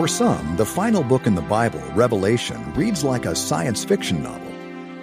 For 0.00 0.08
some, 0.08 0.56
the 0.56 0.64
final 0.64 1.02
book 1.02 1.26
in 1.26 1.34
the 1.34 1.42
Bible, 1.42 1.82
Revelation, 1.92 2.72
reads 2.72 3.04
like 3.04 3.26
a 3.26 3.36
science 3.36 3.84
fiction 3.84 4.22
novel. 4.22 4.50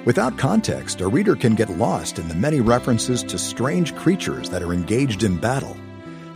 Without 0.05 0.39
context, 0.39 1.01
a 1.01 1.07
reader 1.07 1.35
can 1.35 1.53
get 1.53 1.69
lost 1.69 2.17
in 2.17 2.27
the 2.27 2.33
many 2.33 2.61
references 2.61 3.21
to 3.25 3.37
strange 3.37 3.93
creatures 3.93 4.49
that 4.49 4.63
are 4.63 4.73
engaged 4.73 5.21
in 5.21 5.37
battle. 5.37 5.77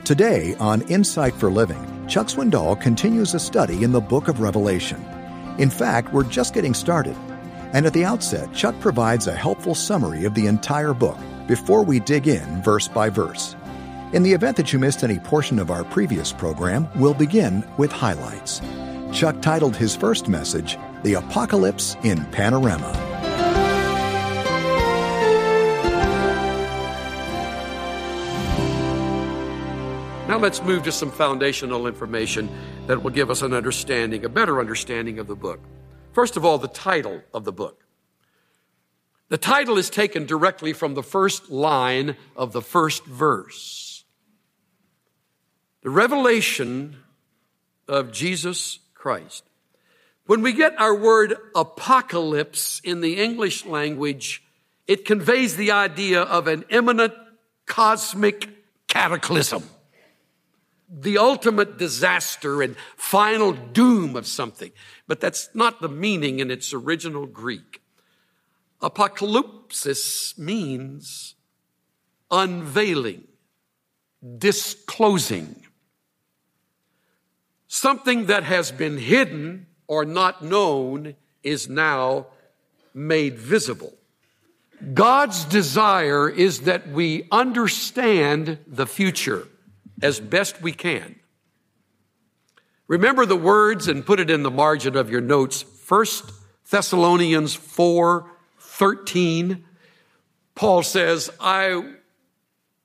Today, 0.06 0.56
on 0.60 0.84
Insight 0.90 1.34
for 1.34 1.50
Living, 1.50 2.06
Chuck 2.08 2.28
Swindoll 2.28 2.80
continues 2.80 3.34
a 3.34 3.40
study 3.40 3.84
in 3.84 3.94
the 3.94 4.00
book 4.00 4.28
of 4.28 4.42
Revelation. 4.42 5.04
In 5.58 5.72
fact, 5.72 6.14
we're 6.14 6.24
just 6.24 6.54
getting 6.54 6.76
started. 6.76 7.16
And 7.74 7.88
at 7.88 7.94
the 7.94 8.06
outset, 8.06 8.54
Chuck 8.54 8.80
provides 8.80 9.26
a 9.26 9.36
helpful 9.36 9.74
summary 9.74 10.26
of 10.26 10.36
the 10.36 10.46
entire 10.46 10.94
book 10.94 11.18
before 11.48 11.82
we 11.82 12.00
dig 12.00 12.28
in 12.28 12.62
verse 12.62 12.88
by 12.88 13.10
verse. 13.10 13.56
In 14.14 14.24
the 14.24 14.34
event 14.34 14.58
that 14.58 14.74
you 14.74 14.80
missed 14.80 15.06
any 15.06 15.20
portion 15.20 15.58
of 15.58 15.72
our 15.72 15.86
previous 15.86 16.34
program, 16.34 16.86
we'll 16.98 17.14
begin 17.14 17.64
with 17.78 17.94
highlights. 17.94 18.60
Chuck 19.14 19.42
titled 19.42 19.74
his 19.74 19.96
first 19.96 20.28
message, 20.28 20.78
The 21.04 21.14
Apocalypse 21.14 21.96
in 22.04 22.26
Panorama. 22.26 22.92
Now 30.28 30.38
let's 30.40 30.62
move 30.62 30.84
to 30.84 30.92
some 30.92 31.10
foundational 31.10 31.88
information 31.88 32.50
that 32.88 33.02
will 33.02 33.12
give 33.12 33.30
us 33.30 33.42
an 33.42 33.54
understanding, 33.54 34.26
a 34.26 34.30
better 34.30 34.60
understanding 34.60 35.20
of 35.20 35.28
the 35.28 35.38
book. 35.38 35.62
First 36.12 36.36
of 36.36 36.44
all, 36.44 36.58
the 36.58 36.68
title 36.68 37.22
of 37.34 37.46
the 37.46 37.54
book. 37.54 37.86
The 39.30 39.38
title 39.38 39.78
is 39.78 39.90
taken 39.90 40.26
directly 40.26 40.74
from 40.74 40.96
the 40.96 41.04
first 41.04 41.50
line 41.50 42.18
of 42.36 42.52
the 42.52 42.62
first 42.62 43.06
verse. 43.06 43.91
The 45.84 45.90
revelation 45.90 46.98
of 47.88 48.12
Jesus 48.12 48.80
Christ. 48.94 49.44
When 50.26 50.42
we 50.42 50.54
get 50.54 50.80
our 50.80 50.96
word 50.96 51.36
apocalypse 51.56 52.80
in 52.84 53.02
the 53.02 53.20
English 53.20 53.66
language, 53.66 54.44
it 54.88 55.06
conveys 55.06 55.56
the 55.56 55.72
idea 55.72 56.22
of 56.22 56.48
an 56.48 56.66
imminent 56.70 57.14
cosmic 57.66 58.50
cataclysm 58.88 59.64
the 60.92 61.18
ultimate 61.18 61.78
disaster 61.78 62.62
and 62.62 62.76
final 62.98 63.54
doom 63.54 64.16
of 64.16 64.28
something. 64.28 64.72
But 65.08 65.22
that's 65.22 65.50
not 65.54 65.82
the 65.82 65.88
meaning 65.88 66.40
in 66.40 66.52
its 66.52 66.74
original 66.74 67.26
Greek. 67.26 67.82
Apocalypsis 68.82 70.38
means 70.38 71.36
unveiling, 72.30 73.24
disclosing. 74.38 75.64
Something 77.74 78.26
that 78.26 78.44
has 78.44 78.70
been 78.70 78.98
hidden 78.98 79.66
or 79.88 80.04
not 80.04 80.44
known 80.44 81.16
is 81.42 81.70
now 81.70 82.28
made 82.94 83.40
visible. 83.40 83.94
God's 84.94 85.46
desire 85.46 86.30
is 86.30 86.64
that 86.64 86.90
we 86.90 87.30
understand 87.32 88.58
the 88.68 88.86
future 88.86 89.48
as 90.02 90.20
best 90.20 90.62
we 90.62 90.74
can. 90.74 91.16
Remember 92.90 93.26
the 93.26 93.38
words 93.38 93.88
and 93.88 94.06
put 94.06 94.20
it 94.20 94.30
in 94.30 94.44
the 94.44 94.52
margin 94.52 94.98
of 94.98 95.10
your 95.10 95.22
notes. 95.22 95.62
First 95.62 96.30
Thessalonians 96.70 97.56
4 97.56 98.30
13. 98.60 99.64
Paul 100.56 100.84
says, 100.84 101.30
I 101.40 101.94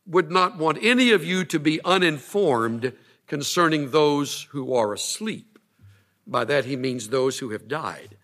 would 0.07 0.31
not 0.31 0.59
want 0.59 0.79
any 0.81 1.11
of 1.11 1.25
you 1.25 1.45
to 1.47 1.59
be 1.59 1.81
uninformed 1.85 2.93
concerning 3.27 3.91
those 3.91 4.43
who 4.51 4.75
are 4.75 4.93
asleep. 4.93 5.59
By 6.27 6.45
that 6.45 6.65
he 6.65 6.77
means 6.77 7.09
those 7.09 7.39
who 7.39 7.51
have 7.51 7.69
died. 7.69 8.17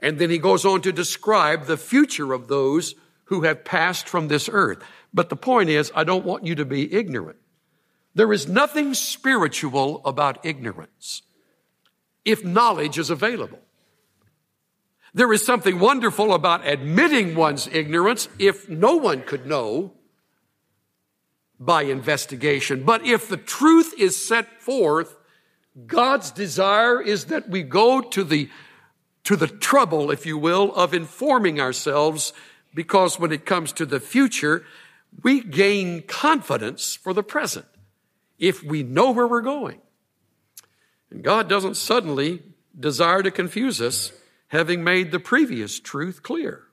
And 0.00 0.18
then 0.18 0.30
he 0.30 0.38
goes 0.38 0.64
on 0.64 0.82
to 0.82 0.92
describe 0.92 1.66
the 1.66 1.76
future 1.76 2.32
of 2.32 2.48
those 2.48 2.94
who 3.24 3.42
have 3.42 3.64
passed 3.64 4.08
from 4.08 4.28
this 4.28 4.48
earth. 4.52 4.82
But 5.12 5.28
the 5.28 5.36
point 5.36 5.70
is, 5.70 5.92
I 5.94 6.04
don't 6.04 6.24
want 6.24 6.46
you 6.46 6.54
to 6.56 6.64
be 6.64 6.92
ignorant. 6.92 7.38
There 8.14 8.32
is 8.32 8.48
nothing 8.48 8.94
spiritual 8.94 10.02
about 10.04 10.44
ignorance 10.44 11.22
if 12.24 12.44
knowledge 12.44 12.98
is 12.98 13.10
available. 13.10 13.58
There 15.14 15.32
is 15.32 15.44
something 15.44 15.78
wonderful 15.78 16.34
about 16.34 16.66
admitting 16.66 17.34
one's 17.34 17.68
ignorance 17.68 18.28
if 18.38 18.68
no 18.68 18.96
one 18.96 19.22
could 19.22 19.46
know 19.46 19.92
by 21.58 21.82
investigation. 21.82 22.84
But 22.84 23.06
if 23.06 23.28
the 23.28 23.36
truth 23.36 23.94
is 23.98 24.16
set 24.16 24.60
forth, 24.60 25.16
God's 25.86 26.30
desire 26.30 27.00
is 27.00 27.26
that 27.26 27.48
we 27.48 27.62
go 27.62 28.00
to 28.00 28.24
the, 28.24 28.48
to 29.24 29.36
the 29.36 29.46
trouble, 29.46 30.10
if 30.10 30.26
you 30.26 30.38
will, 30.38 30.74
of 30.74 30.94
informing 30.94 31.60
ourselves 31.60 32.32
because 32.74 33.18
when 33.18 33.32
it 33.32 33.46
comes 33.46 33.72
to 33.72 33.86
the 33.86 34.00
future, 34.00 34.64
we 35.22 35.40
gain 35.40 36.02
confidence 36.02 36.94
for 36.94 37.12
the 37.12 37.22
present 37.22 37.66
if 38.38 38.62
we 38.62 38.82
know 38.82 39.12
where 39.12 39.26
we're 39.26 39.40
going. 39.40 39.80
And 41.10 41.22
God 41.22 41.48
doesn't 41.48 41.76
suddenly 41.76 42.42
desire 42.78 43.22
to 43.22 43.30
confuse 43.30 43.80
us, 43.80 44.12
having 44.48 44.82
made 44.82 45.12
the 45.12 45.20
previous 45.20 45.78
truth 45.78 46.22
clear. 46.22 46.64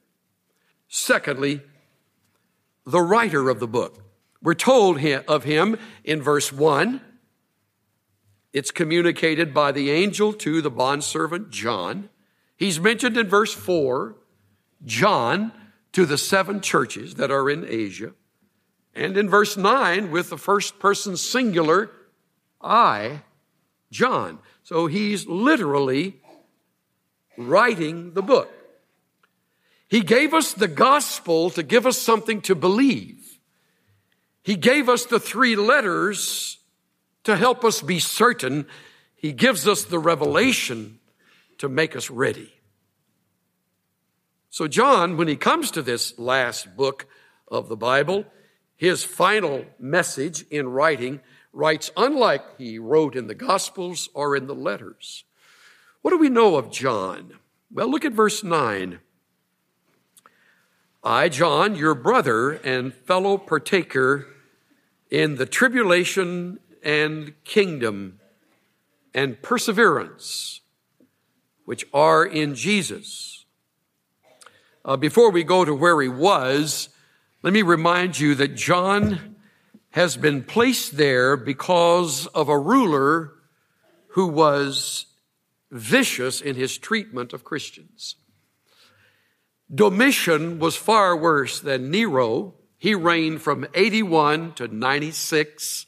Secondly, 0.87 1.61
the 2.85 3.01
writer 3.01 3.49
of 3.49 3.59
the 3.59 3.67
book. 3.67 4.03
We're 4.41 4.53
told 4.55 4.99
of 5.27 5.43
him 5.43 5.77
in 6.03 6.21
verse 6.21 6.51
1. 6.51 7.01
It's 8.53 8.71
communicated 8.71 9.53
by 9.53 9.71
the 9.71 9.91
angel 9.91 10.33
to 10.33 10.61
the 10.61 10.71
bondservant 10.71 11.51
John. 11.51 12.09
He's 12.57 12.79
mentioned 12.79 13.17
in 13.17 13.27
verse 13.27 13.53
4, 13.53 14.15
John 14.83 15.51
to 15.93 16.05
the 16.05 16.17
seven 16.17 16.61
churches 16.61 17.15
that 17.15 17.31
are 17.31 17.49
in 17.49 17.65
Asia. 17.67 18.13
And 18.93 19.17
in 19.17 19.29
verse 19.29 19.55
9, 19.55 20.11
with 20.11 20.29
the 20.29 20.37
first 20.37 20.79
person 20.79 21.15
singular, 21.17 21.91
I, 22.59 23.21
John. 23.89 24.39
So 24.63 24.87
he's 24.87 25.27
literally 25.27 26.21
writing 27.37 28.13
the 28.13 28.21
book. 28.21 28.51
He 29.87 30.01
gave 30.01 30.33
us 30.33 30.53
the 30.53 30.67
gospel 30.67 31.49
to 31.51 31.63
give 31.63 31.85
us 31.85 31.97
something 31.97 32.41
to 32.41 32.55
believe. 32.55 33.20
He 34.43 34.55
gave 34.55 34.89
us 34.89 35.05
the 35.05 35.19
three 35.19 35.55
letters 35.55 36.57
to 37.23 37.35
help 37.35 37.63
us 37.63 37.81
be 37.81 37.99
certain. 37.99 38.65
He 39.15 39.31
gives 39.31 39.67
us 39.67 39.83
the 39.83 39.99
revelation 39.99 40.99
to 41.59 41.69
make 41.69 41.95
us 41.95 42.09
ready. 42.09 42.53
So 44.49 44.67
John, 44.67 45.15
when 45.15 45.27
he 45.27 45.35
comes 45.35 45.71
to 45.71 45.81
this 45.81 46.17
last 46.17 46.75
book 46.75 47.07
of 47.47 47.69
the 47.69 47.77
Bible, 47.77 48.25
his 48.75 49.03
final 49.03 49.65
message 49.79 50.43
in 50.49 50.69
writing 50.69 51.21
writes 51.53 51.91
unlike 51.95 52.43
he 52.57 52.79
wrote 52.79 53.15
in 53.15 53.27
the 53.27 53.35
Gospels 53.35 54.09
or 54.13 54.35
in 54.35 54.47
the 54.47 54.55
letters. 54.55 55.23
What 56.01 56.11
do 56.11 56.17
we 56.17 56.29
know 56.29 56.55
of 56.55 56.71
John? 56.71 57.37
Well, 57.71 57.89
look 57.89 58.05
at 58.05 58.13
verse 58.13 58.43
9. 58.43 58.99
I, 61.03 61.29
John, 61.29 61.75
your 61.75 61.95
brother 61.95 62.51
and 62.51 62.93
fellow 62.93 63.37
partaker 63.37 64.27
in 65.11 65.35
the 65.35 65.45
tribulation 65.45 66.59
and 66.81 67.33
kingdom 67.43 68.19
and 69.13 69.41
perseverance 69.41 70.61
which 71.65 71.85
are 71.93 72.25
in 72.25 72.55
Jesus. 72.55 73.45
Uh, 74.83 74.97
before 74.97 75.29
we 75.29 75.43
go 75.43 75.63
to 75.63 75.75
where 75.75 76.01
he 76.01 76.09
was, 76.09 76.89
let 77.43 77.53
me 77.53 77.61
remind 77.61 78.19
you 78.19 78.33
that 78.35 78.55
John 78.55 79.35
has 79.91 80.17
been 80.17 80.43
placed 80.43 80.97
there 80.97 81.37
because 81.37 82.25
of 82.27 82.49
a 82.49 82.57
ruler 82.57 83.33
who 84.09 84.27
was 84.27 85.05
vicious 85.69 86.41
in 86.41 86.55
his 86.55 86.77
treatment 86.77 87.33
of 87.33 87.43
Christians. 87.43 88.15
Domitian 89.73 90.59
was 90.59 90.75
far 90.75 91.15
worse 91.15 91.59
than 91.59 91.91
Nero. 91.91 92.55
He 92.81 92.95
reigned 92.95 93.43
from 93.43 93.67
81 93.75 94.53
to 94.53 94.67
96 94.67 95.85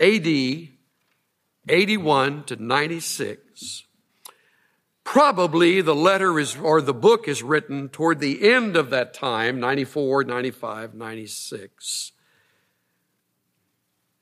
AD, 0.00 0.26
81 1.68 2.44
to 2.44 2.56
96. 2.56 3.84
Probably 5.04 5.82
the 5.82 5.94
letter 5.94 6.40
is, 6.40 6.56
or 6.56 6.80
the 6.80 6.94
book 6.94 7.28
is 7.28 7.42
written 7.42 7.90
toward 7.90 8.20
the 8.20 8.50
end 8.50 8.74
of 8.74 8.88
that 8.88 9.12
time, 9.12 9.60
94, 9.60 10.24
95, 10.24 10.94
96. 10.94 12.12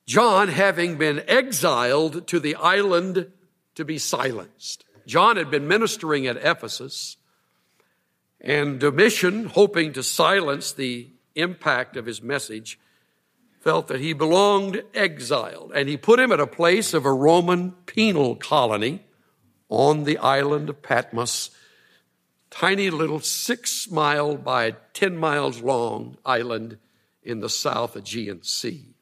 John 0.06 0.48
having 0.48 0.98
been 0.98 1.22
exiled 1.28 2.26
to 2.26 2.40
the 2.40 2.56
island 2.56 3.30
to 3.76 3.84
be 3.84 3.98
silenced. 3.98 4.84
John 5.06 5.36
had 5.36 5.52
been 5.52 5.68
ministering 5.68 6.26
at 6.26 6.36
Ephesus, 6.36 7.16
and 8.40 8.80
Domitian, 8.80 9.44
hoping 9.44 9.92
to 9.92 10.02
silence 10.02 10.72
the 10.72 11.12
impact 11.38 11.96
of 11.96 12.06
his 12.06 12.22
message, 12.22 12.78
felt 13.60 13.88
that 13.88 14.00
he 14.00 14.12
belonged 14.12 14.82
exiled, 14.94 15.72
and 15.74 15.88
he 15.88 15.96
put 15.96 16.20
him 16.20 16.32
at 16.32 16.40
a 16.40 16.46
place 16.46 16.94
of 16.94 17.04
a 17.04 17.12
Roman 17.12 17.72
penal 17.86 18.36
colony 18.36 19.04
on 19.68 20.04
the 20.04 20.18
island 20.18 20.68
of 20.68 20.82
Patmos, 20.82 21.50
tiny 22.50 22.90
little 22.90 23.20
six 23.20 23.90
mile 23.90 24.36
by 24.36 24.72
10 24.94 25.16
miles 25.16 25.60
long 25.60 26.16
island 26.24 26.78
in 27.22 27.40
the 27.40 27.48
South 27.48 27.94
Aegean 27.96 28.42
Sea. 28.42 28.94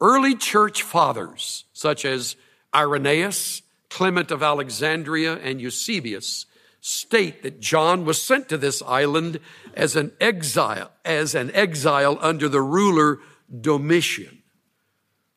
Early 0.00 0.34
church 0.34 0.82
fathers, 0.82 1.64
such 1.72 2.04
as 2.04 2.36
Irenaeus, 2.74 3.62
Clement 3.88 4.32
of 4.32 4.42
Alexandria, 4.42 5.36
and 5.36 5.60
Eusebius, 5.60 6.46
state 6.86 7.42
that 7.42 7.60
John 7.60 8.04
was 8.04 8.20
sent 8.20 8.50
to 8.50 8.58
this 8.58 8.82
island 8.82 9.40
as 9.72 9.96
an 9.96 10.12
exile, 10.20 10.90
as 11.02 11.34
an 11.34 11.50
exile 11.54 12.18
under 12.20 12.46
the 12.46 12.60
ruler 12.60 13.20
Domitian. 13.58 14.42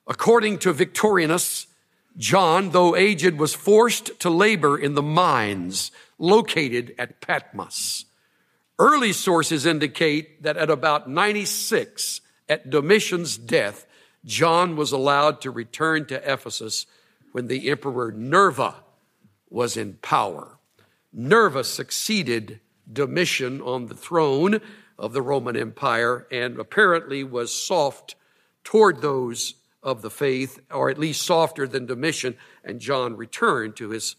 According 0.05 0.57
to 0.59 0.73
Victorinus, 0.73 1.67
John, 2.17 2.71
though 2.71 2.97
aged, 2.97 3.35
was 3.35 3.53
forced 3.53 4.19
to 4.19 4.29
labor 4.29 4.77
in 4.77 4.95
the 4.95 5.01
mines 5.01 5.91
located 6.17 6.93
at 6.99 7.21
Patmos. 7.21 8.03
Early 8.77 9.13
sources 9.13 9.65
indicate 9.65 10.43
that 10.43 10.57
at 10.57 10.69
about 10.69 11.09
96, 11.09 12.19
at 12.49 12.69
Domitian's 12.69 13.37
death, 13.37 13.85
John 14.25 14.75
was 14.75 14.91
allowed 14.91 15.39
to 15.41 15.51
return 15.51 16.07
to 16.07 16.33
Ephesus 16.33 16.87
when 17.31 17.47
the 17.47 17.69
emperor 17.69 18.11
Nerva 18.11 18.75
was 19.49 19.77
in 19.77 19.93
power. 20.01 20.56
Nerva 21.13 21.63
succeeded 21.63 22.59
Domitian 22.91 23.61
on 23.61 23.87
the 23.87 23.95
throne 23.95 24.61
of 24.97 25.13
the 25.13 25.21
Roman 25.21 25.55
Empire 25.55 26.27
and 26.31 26.59
apparently 26.59 27.23
was 27.23 27.53
soft 27.53 28.15
toward 28.63 29.01
those 29.01 29.55
of 29.83 30.01
the 30.01 30.09
faith, 30.09 30.59
or 30.71 30.89
at 30.89 30.97
least 30.97 31.21
softer 31.21 31.67
than 31.67 31.85
Domitian, 31.85 32.35
and 32.63 32.79
John 32.79 33.15
returned 33.15 33.75
to 33.77 33.89
his 33.89 34.15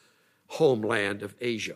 homeland 0.47 1.23
of 1.23 1.35
Asia. 1.41 1.75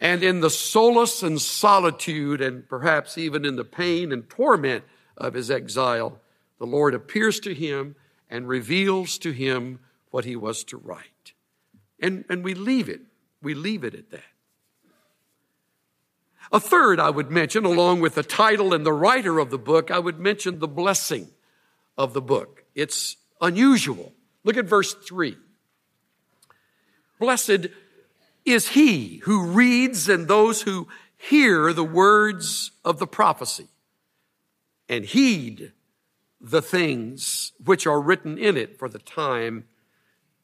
And 0.00 0.22
in 0.22 0.40
the 0.40 0.50
solace 0.50 1.22
and 1.22 1.40
solitude, 1.40 2.40
and 2.40 2.68
perhaps 2.68 3.16
even 3.16 3.44
in 3.44 3.56
the 3.56 3.64
pain 3.64 4.12
and 4.12 4.28
torment 4.28 4.84
of 5.16 5.34
his 5.34 5.50
exile, 5.50 6.20
the 6.58 6.66
Lord 6.66 6.94
appears 6.94 7.40
to 7.40 7.54
him 7.54 7.96
and 8.28 8.48
reveals 8.48 9.18
to 9.18 9.30
him 9.30 9.80
what 10.10 10.24
he 10.24 10.36
was 10.36 10.64
to 10.64 10.76
write. 10.76 11.32
And, 12.00 12.24
and 12.28 12.42
we 12.42 12.54
leave 12.54 12.88
it. 12.88 13.02
We 13.42 13.54
leave 13.54 13.84
it 13.84 13.94
at 13.94 14.10
that. 14.10 14.22
A 16.52 16.60
third 16.60 16.98
I 16.98 17.10
would 17.10 17.30
mention, 17.30 17.64
along 17.64 18.00
with 18.00 18.16
the 18.16 18.22
title 18.22 18.74
and 18.74 18.84
the 18.84 18.92
writer 18.92 19.38
of 19.38 19.50
the 19.50 19.58
book, 19.58 19.90
I 19.90 19.98
would 19.98 20.18
mention 20.18 20.58
the 20.58 20.68
blessing 20.68 21.28
of 21.96 22.12
the 22.12 22.20
book. 22.20 22.64
It's 22.74 23.16
unusual. 23.40 24.12
Look 24.42 24.56
at 24.56 24.64
verse 24.64 24.94
3. 24.94 25.36
Blessed 27.20 27.68
is 28.44 28.68
he 28.68 29.18
who 29.18 29.46
reads 29.46 30.08
and 30.08 30.26
those 30.26 30.62
who 30.62 30.88
hear 31.16 31.72
the 31.72 31.84
words 31.84 32.72
of 32.84 32.98
the 32.98 33.06
prophecy 33.06 33.68
and 34.88 35.04
heed 35.04 35.72
the 36.40 36.62
things 36.62 37.52
which 37.62 37.86
are 37.86 38.00
written 38.00 38.38
in 38.38 38.56
it, 38.56 38.78
for 38.78 38.88
the 38.88 38.98
time 38.98 39.64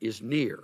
is 0.01 0.21
near. 0.21 0.63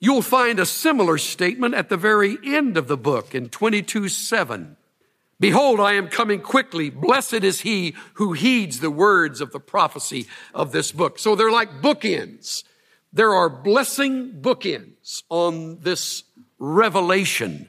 You'll 0.00 0.22
find 0.22 0.60
a 0.60 0.66
similar 0.66 1.18
statement 1.18 1.74
at 1.74 1.88
the 1.88 1.96
very 1.96 2.38
end 2.44 2.76
of 2.76 2.86
the 2.86 2.96
book 2.96 3.34
in 3.34 3.48
22 3.48 4.08
7. 4.08 4.76
Behold, 5.40 5.78
I 5.80 5.92
am 5.92 6.08
coming 6.08 6.40
quickly. 6.40 6.90
Blessed 6.90 7.44
is 7.44 7.60
he 7.60 7.94
who 8.14 8.32
heeds 8.32 8.80
the 8.80 8.90
words 8.90 9.40
of 9.40 9.52
the 9.52 9.60
prophecy 9.60 10.26
of 10.52 10.72
this 10.72 10.90
book. 10.90 11.18
So 11.18 11.36
they're 11.36 11.50
like 11.50 11.80
bookends. 11.80 12.64
There 13.12 13.32
are 13.32 13.48
blessing 13.48 14.40
bookends 14.40 15.22
on 15.28 15.80
this 15.80 16.24
revelation 16.58 17.68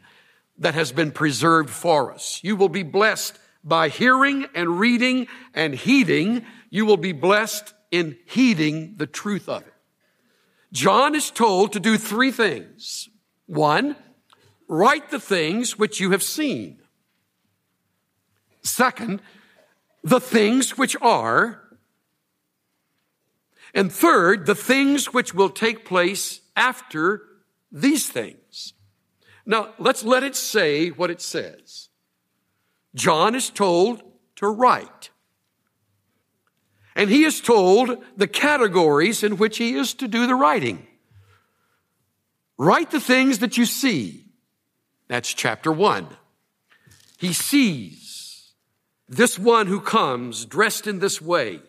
that 0.57 0.73
has 0.73 0.91
been 0.91 1.11
preserved 1.11 1.69
for 1.69 2.11
us. 2.11 2.39
You 2.43 2.55
will 2.55 2.69
be 2.69 2.83
blessed 2.83 3.37
by 3.63 3.89
hearing 3.89 4.47
and 4.55 4.79
reading 4.79 5.27
and 5.53 5.73
heeding. 5.73 6.45
You 6.69 6.85
will 6.85 6.97
be 6.97 7.13
blessed 7.13 7.73
in 7.91 8.17
heeding 8.25 8.95
the 8.97 9.07
truth 9.07 9.47
of 9.47 9.61
it. 9.61 9.68
John 10.71 11.15
is 11.15 11.31
told 11.31 11.73
to 11.73 11.79
do 11.79 11.97
three 11.97 12.31
things. 12.31 13.09
One, 13.47 13.95
write 14.67 15.09
the 15.09 15.19
things 15.19 15.79
which 15.79 15.99
you 15.99 16.11
have 16.11 16.23
seen. 16.23 16.79
Second, 18.61 19.21
the 20.03 20.19
things 20.19 20.77
which 20.77 20.95
are. 21.01 21.63
And 23.73 23.91
third, 23.91 24.45
the 24.45 24.55
things 24.55 25.13
which 25.13 25.33
will 25.33 25.49
take 25.49 25.85
place 25.85 26.41
after 26.55 27.23
these 27.71 28.09
things. 28.09 28.73
Now, 29.45 29.73
let's 29.79 30.03
let 30.03 30.23
it 30.23 30.35
say 30.35 30.89
what 30.89 31.09
it 31.09 31.21
says. 31.21 31.89
John 32.95 33.35
is 33.35 33.49
told 33.49 34.03
to 34.35 34.47
write. 34.47 35.09
And 36.99 37.09
he 37.09 37.23
is 37.23 37.39
told 37.39 38.03
the 38.17 38.27
categories 38.27 39.23
in 39.23 39.37
which 39.37 39.57
he 39.57 39.75
is 39.75 39.93
to 39.93 40.07
do 40.09 40.27
the 40.27 40.35
writing. 40.35 40.85
Write 42.57 42.91
the 42.91 42.99
things 42.99 43.39
that 43.39 43.55
you 43.55 43.65
see. 43.65 44.25
That's 45.07 45.33
chapter 45.33 45.71
one. 45.71 46.07
He 47.17 47.31
sees 47.31 48.51
this 49.07 49.39
one 49.39 49.67
who 49.67 49.79
comes 49.79 50.43
dressed 50.43 50.87
in 50.87 50.99
this 50.99 51.21
way. 51.21 51.61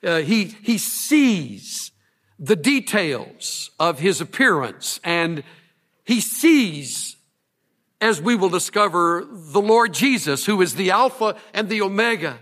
Uh, 0.00 0.18
he, 0.18 0.44
he 0.44 0.78
sees 0.78 1.90
the 2.38 2.54
details 2.54 3.72
of 3.80 3.98
his 3.98 4.20
appearance 4.20 5.00
and 5.02 5.42
he 6.04 6.20
sees, 6.20 7.16
as 8.00 8.22
we 8.22 8.36
will 8.36 8.48
discover, 8.48 9.26
the 9.28 9.60
Lord 9.60 9.92
Jesus, 9.92 10.46
who 10.46 10.62
is 10.62 10.76
the 10.76 10.92
Alpha 10.92 11.34
and 11.52 11.68
the 11.68 11.82
Omega, 11.82 12.38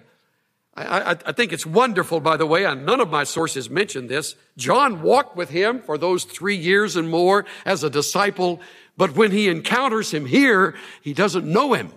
I, 0.77 1.17
I, 1.25 1.33
think 1.33 1.55
it's 1.55 1.65
wonderful, 1.65 2.21
by 2.21 2.37
the 2.37 2.45
way, 2.45 2.67
and 2.67 2.85
none 2.85 3.01
of 3.01 3.09
my 3.09 3.25
sources 3.25 3.71
mention 3.71 4.09
this. 4.09 4.37
John 4.59 5.01
walked 5.01 5.35
with 5.35 5.49
him 5.49 5.81
for 5.81 5.97
those 5.97 6.25
three 6.25 6.57
years 6.57 6.97
and 6.97 7.09
more 7.09 7.47
as 7.65 7.83
a 7.83 7.89
disciple, 7.89 8.61
but 8.95 9.17
when 9.17 9.31
he 9.31 9.49
encounters 9.49 10.13
him 10.13 10.27
here, 10.27 10.75
he 11.01 11.15
doesn't 11.15 11.47
know 11.47 11.73
him 11.73 11.93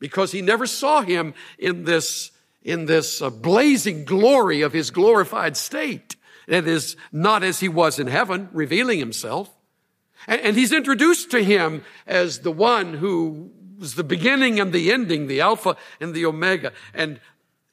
because 0.00 0.32
he 0.32 0.42
never 0.42 0.66
saw 0.66 1.02
him 1.02 1.34
in 1.56 1.84
this, 1.84 2.32
in 2.64 2.86
this 2.86 3.22
uh, 3.22 3.30
blazing 3.30 4.04
glory 4.04 4.62
of 4.62 4.72
his 4.72 4.90
glorified 4.90 5.56
state. 5.56 6.16
That 6.48 6.66
is 6.66 6.96
not 7.12 7.44
as 7.44 7.60
he 7.60 7.68
was 7.68 8.00
in 8.00 8.08
heaven, 8.08 8.48
revealing 8.52 8.98
himself. 8.98 9.50
And, 10.26 10.40
and 10.40 10.56
he's 10.56 10.72
introduced 10.72 11.30
to 11.30 11.44
him 11.44 11.84
as 12.08 12.40
the 12.40 12.50
one 12.50 12.94
who 12.94 13.52
was 13.78 13.94
the 13.94 14.04
beginning 14.04 14.60
and 14.60 14.72
the 14.72 14.92
ending, 14.92 15.26
the 15.26 15.40
Alpha 15.40 15.76
and 16.00 16.12
the 16.12 16.26
Omega. 16.26 16.72
And 16.92 17.20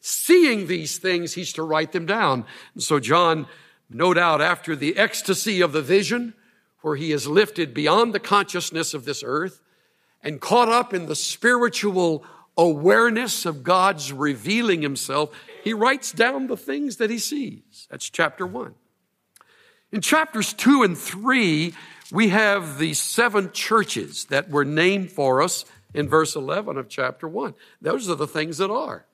seeing 0.01 0.67
these 0.67 0.97
things, 0.97 1.33
he's 1.33 1.53
to 1.53 1.63
write 1.63 1.93
them 1.93 2.05
down. 2.05 2.45
And 2.73 2.83
so 2.83 2.99
John, 2.99 3.47
no 3.89 4.13
doubt 4.13 4.41
after 4.41 4.75
the 4.75 4.97
ecstasy 4.97 5.61
of 5.61 5.71
the 5.71 5.81
vision, 5.81 6.33
where 6.81 6.95
he 6.95 7.11
is 7.11 7.27
lifted 7.27 7.73
beyond 7.73 8.13
the 8.13 8.19
consciousness 8.19 8.93
of 8.93 9.05
this 9.05 9.23
earth 9.25 9.61
and 10.23 10.41
caught 10.41 10.69
up 10.69 10.93
in 10.93 11.05
the 11.05 11.15
spiritual 11.15 12.25
awareness 12.57 13.45
of 13.45 13.63
God's 13.63 14.11
revealing 14.11 14.81
himself, 14.81 15.29
he 15.63 15.73
writes 15.73 16.11
down 16.11 16.47
the 16.47 16.57
things 16.57 16.97
that 16.97 17.09
he 17.09 17.19
sees. 17.19 17.87
That's 17.89 18.09
chapter 18.09 18.45
one. 18.45 18.73
In 19.91 20.01
chapters 20.01 20.53
two 20.53 20.83
and 20.83 20.97
three, 20.97 21.73
we 22.11 22.29
have 22.29 22.77
the 22.77 22.93
seven 22.93 23.51
churches 23.51 24.25
that 24.25 24.49
were 24.49 24.65
named 24.65 25.11
for 25.11 25.41
us 25.41 25.65
in 25.93 26.09
verse 26.09 26.35
11 26.35 26.77
of 26.77 26.89
chapter 26.89 27.27
one. 27.27 27.53
Those 27.81 28.09
are 28.09 28.15
the 28.15 28.27
things 28.27 28.57
that 28.57 28.71
are. 28.71 29.05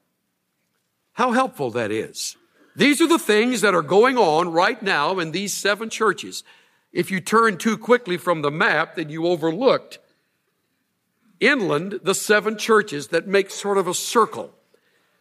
How 1.17 1.31
helpful 1.31 1.71
that 1.71 1.91
is. 1.91 2.37
These 2.75 3.01
are 3.01 3.07
the 3.07 3.17
things 3.17 3.61
that 3.61 3.73
are 3.73 3.81
going 3.81 4.19
on 4.19 4.51
right 4.51 4.79
now 4.79 5.17
in 5.17 5.31
these 5.31 5.51
seven 5.51 5.89
churches. 5.89 6.43
If 6.93 7.09
you 7.09 7.19
turn 7.19 7.57
too 7.57 7.75
quickly 7.75 8.17
from 8.17 8.43
the 8.43 8.51
map, 8.51 8.95
then 8.95 9.09
you 9.09 9.25
overlooked 9.25 9.97
inland 11.39 12.01
the 12.03 12.13
seven 12.13 12.55
churches 12.55 13.07
that 13.07 13.27
make 13.27 13.49
sort 13.49 13.79
of 13.79 13.87
a 13.87 13.95
circle. 13.95 14.53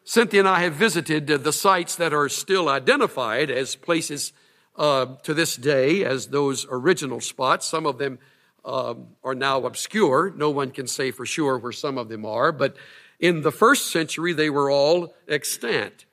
Cynthia 0.04 0.40
and 0.40 0.48
I 0.48 0.60
have 0.64 0.74
visited 0.74 1.28
the 1.28 1.52
sites 1.52 1.96
that 1.96 2.12
are 2.12 2.28
still 2.28 2.68
identified 2.68 3.50
as 3.50 3.74
places 3.74 4.34
uh, 4.76 5.06
to 5.22 5.32
this 5.32 5.56
day 5.56 6.04
as 6.04 6.26
those 6.26 6.66
original 6.70 7.22
spots. 7.22 7.64
Some 7.64 7.86
of 7.86 7.96
them 7.96 8.18
um, 8.66 9.06
are 9.24 9.34
now 9.34 9.64
obscure. 9.64 10.30
No 10.36 10.50
one 10.50 10.72
can 10.72 10.86
say 10.86 11.10
for 11.10 11.24
sure 11.24 11.56
where 11.56 11.72
some 11.72 11.96
of 11.96 12.10
them 12.10 12.26
are, 12.26 12.52
but 12.52 12.76
in 13.18 13.42
the 13.42 13.52
first 13.52 13.90
century, 13.90 14.32
they 14.32 14.50
were 14.50 14.70
all 14.70 15.14
extant 15.28 16.04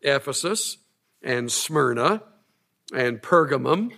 Ephesus 0.00 0.78
and 1.22 1.50
Smyrna 1.50 2.22
and 2.94 3.20
Pergamum 3.20 3.92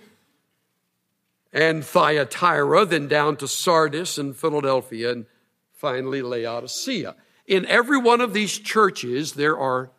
and 1.52 1.85
Thyatira, 1.85 2.85
then 2.85 3.09
down 3.09 3.37
to 3.37 3.49
Sardis 3.49 4.19
and 4.19 4.37
Philadelphia, 4.37 5.12
and 5.12 5.26
finally 5.73 6.23
Laodicea. 6.23 7.14
In 7.47 7.64
every 7.67 7.99
one 7.99 8.21
of 8.21 8.33
these 8.33 8.59
churches, 8.59 9.33
there 9.33 9.59
are 9.59 9.90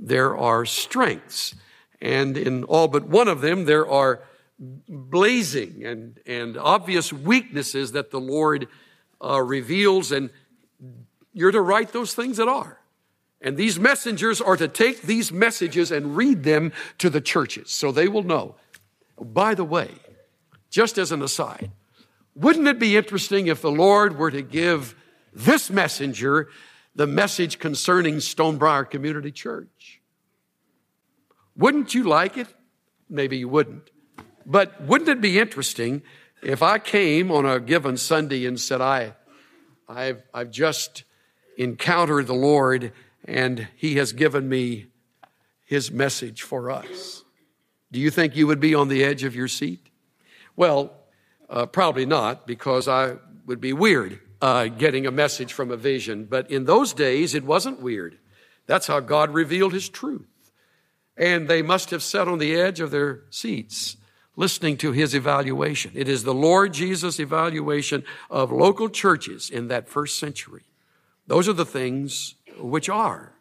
there 0.00 0.36
are 0.36 0.64
strengths. 0.64 1.54
And 2.00 2.36
in 2.38 2.64
all 2.64 2.88
but 2.88 3.06
one 3.06 3.28
of 3.28 3.42
them, 3.42 3.66
there 3.66 3.88
are 3.88 4.22
blazing 4.58 5.84
and, 5.84 6.18
and 6.26 6.56
obvious 6.56 7.12
weaknesses 7.12 7.92
that 7.92 8.10
the 8.10 8.20
Lord 8.20 8.68
uh, 9.22 9.42
reveals, 9.42 10.10
and 10.12 10.30
you're 11.32 11.52
to 11.52 11.60
write 11.60 11.92
those 11.92 12.14
things 12.14 12.36
that 12.38 12.48
are. 12.48 12.80
And 13.40 13.56
these 13.56 13.78
messengers 13.78 14.40
are 14.40 14.56
to 14.56 14.68
take 14.68 15.02
these 15.02 15.32
messages 15.32 15.90
and 15.90 16.16
read 16.16 16.42
them 16.42 16.72
to 16.98 17.08
the 17.08 17.20
churches 17.20 17.70
so 17.70 17.90
they 17.90 18.08
will 18.08 18.22
know. 18.22 18.56
By 19.18 19.54
the 19.54 19.64
way, 19.64 19.90
just 20.70 20.98
as 20.98 21.10
an 21.10 21.22
aside, 21.22 21.70
wouldn't 22.34 22.68
it 22.68 22.78
be 22.78 22.96
interesting 22.96 23.46
if 23.46 23.62
the 23.62 23.70
Lord 23.70 24.18
were 24.18 24.30
to 24.30 24.42
give 24.42 24.94
this 25.32 25.70
messenger 25.70 26.48
the 26.94 27.06
message 27.06 27.58
concerning 27.58 28.16
Stonebriar 28.16 28.88
Community 28.88 29.32
Church? 29.32 30.00
Wouldn't 31.56 31.94
you 31.94 32.04
like 32.04 32.36
it? 32.36 32.48
Maybe 33.08 33.38
you 33.38 33.48
wouldn't. 33.48 33.90
But 34.46 34.80
wouldn't 34.82 35.08
it 35.08 35.20
be 35.20 35.38
interesting 35.38 36.02
if 36.42 36.62
I 36.62 36.78
came 36.78 37.30
on 37.30 37.46
a 37.46 37.60
given 37.60 37.96
Sunday 37.96 38.46
and 38.46 38.58
said, 38.58 38.80
I, 38.80 39.14
I've, 39.88 40.22
I've 40.32 40.50
just 40.50 41.04
encountered 41.56 42.26
the 42.26 42.34
Lord 42.34 42.92
and 43.24 43.68
He 43.76 43.96
has 43.96 44.12
given 44.12 44.48
me 44.48 44.86
His 45.64 45.90
message 45.90 46.42
for 46.42 46.70
us? 46.70 47.24
Do 47.92 48.00
you 48.00 48.10
think 48.10 48.36
you 48.36 48.46
would 48.46 48.60
be 48.60 48.74
on 48.74 48.88
the 48.88 49.02
edge 49.04 49.24
of 49.24 49.34
your 49.34 49.48
seat? 49.48 49.88
Well, 50.56 50.92
uh, 51.48 51.66
probably 51.66 52.06
not, 52.06 52.46
because 52.46 52.86
I 52.86 53.16
would 53.46 53.60
be 53.60 53.72
weird 53.72 54.20
uh, 54.40 54.66
getting 54.68 55.06
a 55.06 55.10
message 55.10 55.52
from 55.52 55.70
a 55.70 55.76
vision. 55.76 56.24
But 56.24 56.50
in 56.50 56.64
those 56.64 56.92
days, 56.92 57.34
it 57.34 57.44
wasn't 57.44 57.80
weird. 57.80 58.18
That's 58.66 58.86
how 58.86 59.00
God 59.00 59.34
revealed 59.34 59.72
His 59.72 59.88
truth. 59.88 60.28
And 61.16 61.48
they 61.48 61.62
must 61.62 61.90
have 61.90 62.02
sat 62.02 62.28
on 62.28 62.38
the 62.38 62.54
edge 62.54 62.80
of 62.80 62.90
their 62.90 63.22
seats 63.30 63.96
listening 64.36 64.76
to 64.78 64.92
his 64.92 65.14
evaluation. 65.14 65.92
It 65.94 66.08
is 66.08 66.24
the 66.24 66.32
Lord 66.32 66.72
Jesus' 66.72 67.20
evaluation 67.20 68.04
of 68.30 68.50
local 68.50 68.88
churches 68.88 69.50
in 69.50 69.68
that 69.68 69.86
first 69.86 70.18
century. 70.18 70.62
Those 71.30 71.48
are 71.48 71.52
the 71.52 71.64
things 71.64 72.34
which 72.58 72.88
are. 72.88 73.32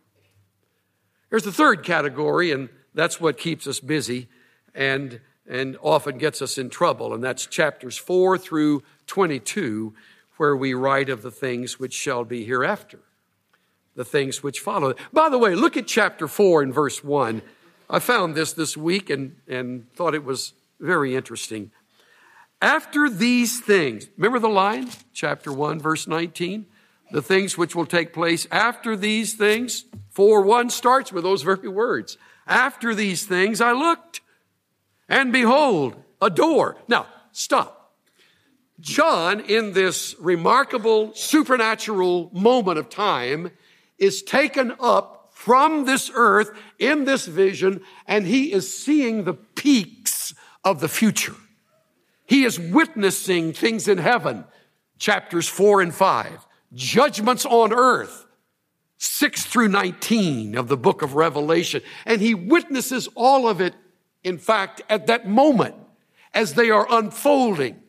Here's 1.32 1.42
the 1.42 1.52
third 1.52 1.84
category, 1.84 2.52
and 2.52 2.70
that's 2.94 3.20
what 3.20 3.40
keeps 3.40 3.66
us 3.66 3.80
busy 3.80 4.28
and, 4.76 5.20
and 5.50 5.76
often 5.82 6.20
gets 6.20 6.40
us 6.40 6.60
in 6.60 6.70
trouble, 6.70 7.16
and 7.16 7.24
that's 7.24 7.48
chapters 7.48 7.98
4 7.98 8.38
through 8.38 8.84
22, 9.08 9.96
where 10.38 10.56
we 10.56 10.76
write 10.76 11.10
of 11.10 11.24
the 11.24 11.32
things 11.32 11.80
which 11.80 11.96
shall 11.96 12.24
be 12.24 12.46
hereafter, 12.46 13.00
the 13.96 14.06
things 14.06 14.44
which 14.44 14.60
follow. 14.60 14.94
By 15.12 15.30
the 15.30 15.40
way, 15.40 15.56
look 15.56 15.76
at 15.76 15.88
chapter 15.88 16.28
4 16.28 16.62
and 16.62 16.72
verse 16.72 17.04
1. 17.04 17.42
I 17.90 17.98
found 17.98 18.36
this 18.36 18.54
this 18.54 18.78
week 18.78 19.10
and, 19.10 19.36
and 19.48 19.92
thought 19.96 20.14
it 20.14 20.24
was 20.24 20.54
very 20.80 21.16
interesting. 21.16 21.72
After 22.62 23.10
these 23.10 23.60
things, 23.60 24.10
remember 24.16 24.38
the 24.38 24.48
line, 24.48 24.92
chapter 25.12 25.52
1, 25.52 25.80
verse 25.80 26.06
19? 26.06 26.68
The 27.12 27.22
things 27.22 27.58
which 27.58 27.76
will 27.76 27.86
take 27.86 28.14
place 28.14 28.48
after 28.52 28.96
these 28.96 29.34
things. 29.34 29.86
4 30.12 30.42
1 30.42 30.70
starts 30.70 31.12
with 31.12 31.24
those 31.24 31.42
very 31.42 31.68
words. 31.68 32.18
After 32.48 32.94
these 32.94 33.26
things 33.26 33.62
I 33.62 33.72
looked, 33.72 34.22
and 35.08 35.32
behold, 35.32 35.96
a 36.22 36.30
door. 36.30 36.78
Now, 36.88 37.08
stop. 37.32 37.96
John, 38.80 39.42
in 39.42 39.74
this 39.74 40.16
remarkable 40.20 41.14
supernatural 41.14 42.30
moment 42.34 42.80
of 42.80 42.90
time, 42.90 43.52
is 43.98 44.24
taken 44.24 44.74
up 44.80 45.32
from 45.34 45.86
this 45.86 46.12
earth 46.14 46.52
in 46.78 47.06
this 47.06 47.26
vision, 47.26 47.82
and 48.08 48.26
he 48.26 48.52
is 48.52 48.74
seeing 48.74 49.24
the 49.24 49.34
peaks 49.34 50.34
of 50.64 50.80
the 50.80 50.88
future. 50.88 51.36
He 52.26 52.44
is 52.44 52.60
witnessing 52.60 53.54
things 53.54 53.88
in 53.88 53.98
heaven, 53.98 54.46
chapters 54.98 55.48
four 55.48 55.82
and 55.82 55.94
five, 55.94 56.46
judgments 56.74 57.46
on 57.46 57.74
earth, 57.74 58.26
6 58.98 59.46
through 59.46 59.70
19 59.70 60.58
of 60.58 60.68
the 60.68 60.78
book 60.78 61.02
of 61.02 61.16
Revelation. 61.16 61.82
And 62.06 62.22
he 62.22 62.34
witnesses 62.34 63.08
all 63.16 63.48
of 63.48 63.62
it, 63.62 63.74
in 64.24 64.38
fact, 64.38 64.82
at 64.90 65.08
that 65.08 65.28
moment 65.28 65.76
as 66.34 66.54
they 66.54 66.70
are 66.70 66.88
unfolding. 66.90 67.82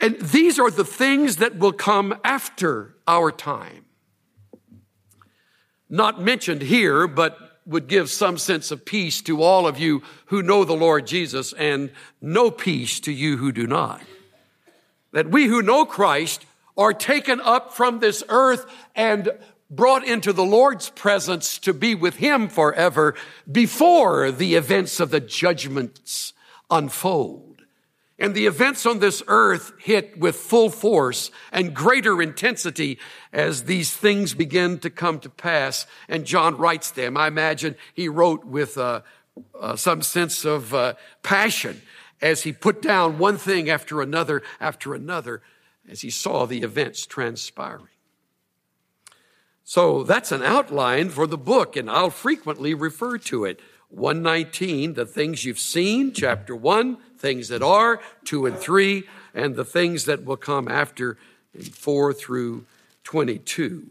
And 0.00 0.20
these 0.20 0.58
are 0.58 0.70
the 0.70 0.84
things 0.84 1.36
that 1.36 1.58
will 1.58 1.72
come 1.72 2.14
after 2.24 2.96
our 3.06 3.30
time. 3.30 3.84
Not 5.88 6.20
mentioned 6.20 6.62
here, 6.62 7.06
but 7.06 7.38
would 7.64 7.86
give 7.86 8.10
some 8.10 8.38
sense 8.38 8.72
of 8.72 8.84
peace 8.84 9.22
to 9.22 9.42
all 9.42 9.66
of 9.66 9.78
you 9.78 10.02
who 10.26 10.42
know 10.42 10.64
the 10.64 10.72
Lord 10.72 11.06
Jesus 11.06 11.52
and 11.52 11.92
no 12.20 12.50
peace 12.50 12.98
to 13.00 13.12
you 13.12 13.36
who 13.36 13.52
do 13.52 13.66
not. 13.66 14.02
That 15.12 15.30
we 15.30 15.46
who 15.46 15.62
know 15.62 15.84
Christ 15.84 16.44
are 16.76 16.92
taken 16.92 17.40
up 17.40 17.74
from 17.74 17.98
this 17.98 18.22
earth 18.28 18.66
and 18.94 19.30
brought 19.70 20.06
into 20.06 20.32
the 20.32 20.44
Lord's 20.44 20.90
presence 20.90 21.58
to 21.60 21.72
be 21.72 21.94
with 21.94 22.16
Him 22.16 22.48
forever 22.48 23.14
before 23.50 24.30
the 24.30 24.54
events 24.54 25.00
of 25.00 25.10
the 25.10 25.20
judgments 25.20 26.32
unfold. 26.70 27.52
And 28.18 28.34
the 28.34 28.46
events 28.46 28.86
on 28.86 29.00
this 29.00 29.22
earth 29.26 29.72
hit 29.80 30.18
with 30.18 30.36
full 30.36 30.70
force 30.70 31.30
and 31.50 31.74
greater 31.74 32.22
intensity 32.22 32.98
as 33.32 33.64
these 33.64 33.90
things 33.90 34.34
begin 34.34 34.78
to 34.80 34.90
come 34.90 35.18
to 35.20 35.28
pass. 35.28 35.86
And 36.08 36.24
John 36.24 36.56
writes 36.56 36.90
them. 36.92 37.16
I 37.16 37.26
imagine 37.26 37.74
he 37.94 38.08
wrote 38.08 38.44
with 38.44 38.78
uh, 38.78 39.00
uh, 39.58 39.76
some 39.76 40.02
sense 40.02 40.44
of 40.44 40.72
uh, 40.72 40.94
passion 41.22 41.82
as 42.20 42.42
he 42.42 42.52
put 42.52 42.80
down 42.80 43.18
one 43.18 43.38
thing 43.38 43.68
after 43.68 44.00
another 44.00 44.42
after 44.60 44.94
another 44.94 45.42
as 45.90 46.00
he 46.00 46.10
saw 46.10 46.46
the 46.46 46.62
events 46.62 47.06
transpiring. 47.06 47.88
So 49.64 50.02
that's 50.02 50.32
an 50.32 50.42
outline 50.42 51.10
for 51.10 51.26
the 51.26 51.38
book, 51.38 51.76
and 51.76 51.90
I'll 51.90 52.10
frequently 52.10 52.74
refer 52.74 53.18
to 53.18 53.44
it. 53.44 53.60
119, 53.88 54.94
the 54.94 55.06
things 55.06 55.44
you've 55.44 55.58
seen, 55.58 56.12
chapter 56.12 56.56
1, 56.56 56.96
things 57.18 57.48
that 57.48 57.62
are, 57.62 58.00
2 58.24 58.46
and 58.46 58.56
3, 58.56 59.04
and 59.34 59.54
the 59.54 59.64
things 59.64 60.06
that 60.06 60.24
will 60.24 60.36
come 60.36 60.66
after 60.66 61.18
in 61.54 61.62
4 61.62 62.12
through 62.12 62.64
22. 63.04 63.88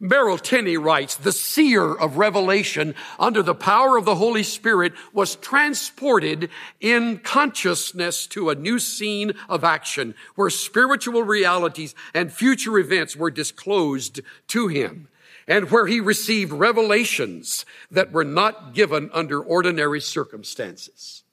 Merrill 0.00 0.38
Tenney 0.38 0.76
writes, 0.76 1.16
the 1.16 1.32
seer 1.32 1.92
of 1.92 2.18
revelation 2.18 2.94
under 3.18 3.42
the 3.42 3.54
power 3.54 3.96
of 3.96 4.04
the 4.04 4.14
Holy 4.14 4.44
Spirit 4.44 4.92
was 5.12 5.36
transported 5.36 6.50
in 6.80 7.18
consciousness 7.18 8.26
to 8.28 8.50
a 8.50 8.54
new 8.54 8.78
scene 8.78 9.32
of 9.48 9.64
action 9.64 10.14
where 10.36 10.50
spiritual 10.50 11.24
realities 11.24 11.94
and 12.14 12.32
future 12.32 12.78
events 12.78 13.16
were 13.16 13.30
disclosed 13.30 14.20
to 14.48 14.68
him 14.68 15.08
and 15.48 15.70
where 15.70 15.86
he 15.86 15.98
received 15.98 16.52
revelations 16.52 17.64
that 17.90 18.12
were 18.12 18.24
not 18.24 18.74
given 18.74 19.10
under 19.12 19.40
ordinary 19.40 20.00
circumstances. 20.00 21.24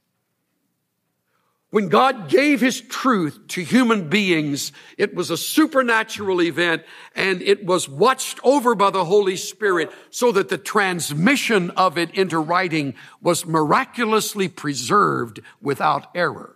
When 1.72 1.90
God 1.90 2.30
gave 2.30 2.62
his 2.62 2.80
truth 2.80 3.48
to 3.50 3.62
human 3.62 4.08
beings, 4.08 4.72
it 4.98 5.14
was 5.14 5.30
a 5.30 5.38
supernatural 5.38 6.42
event 6.42 6.84
and 7.16 7.42
it 7.42 7.66
was 7.66 7.90
watched 7.90 8.40
over 8.44 8.76
by 8.76 8.92
the 8.92 9.06
Holy 9.06 9.36
Spirit 9.36 9.92
so 10.10 10.32
that 10.32 10.50
the 10.50 10.58
transmission 10.58 11.72
of 11.72 11.98
it 11.98 12.12
into 12.12 12.40
writing 12.40 12.94
was 13.22 13.46
miraculously 13.46 14.48
preserved 14.48 15.42
without 15.62 16.08
error. 16.16 16.56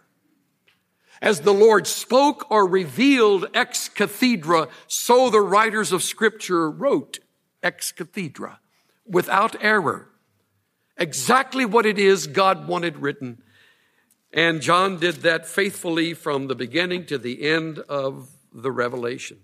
As 1.21 1.41
the 1.41 1.53
Lord 1.53 1.85
spoke 1.85 2.49
or 2.49 2.65
revealed 2.65 3.47
ex 3.53 3.89
cathedra, 3.89 4.69
so 4.87 5.29
the 5.29 5.41
writers 5.41 5.91
of 5.91 6.01
scripture 6.01 6.71
wrote 6.71 7.19
ex 7.61 7.91
cathedra, 7.91 8.59
without 9.05 9.61
error. 9.61 10.07
Exactly 10.95 11.65
what 11.65 11.85
it 11.85 11.99
is 11.99 12.27
God 12.27 12.67
wanted 12.67 12.97
written. 12.97 13.41
And 14.31 14.61
John 14.61 14.99
did 14.99 15.15
that 15.17 15.47
faithfully 15.47 16.13
from 16.13 16.47
the 16.47 16.55
beginning 16.55 17.05
to 17.07 17.17
the 17.17 17.43
end 17.49 17.79
of 17.79 18.29
the 18.53 18.71
revelation. 18.71 19.39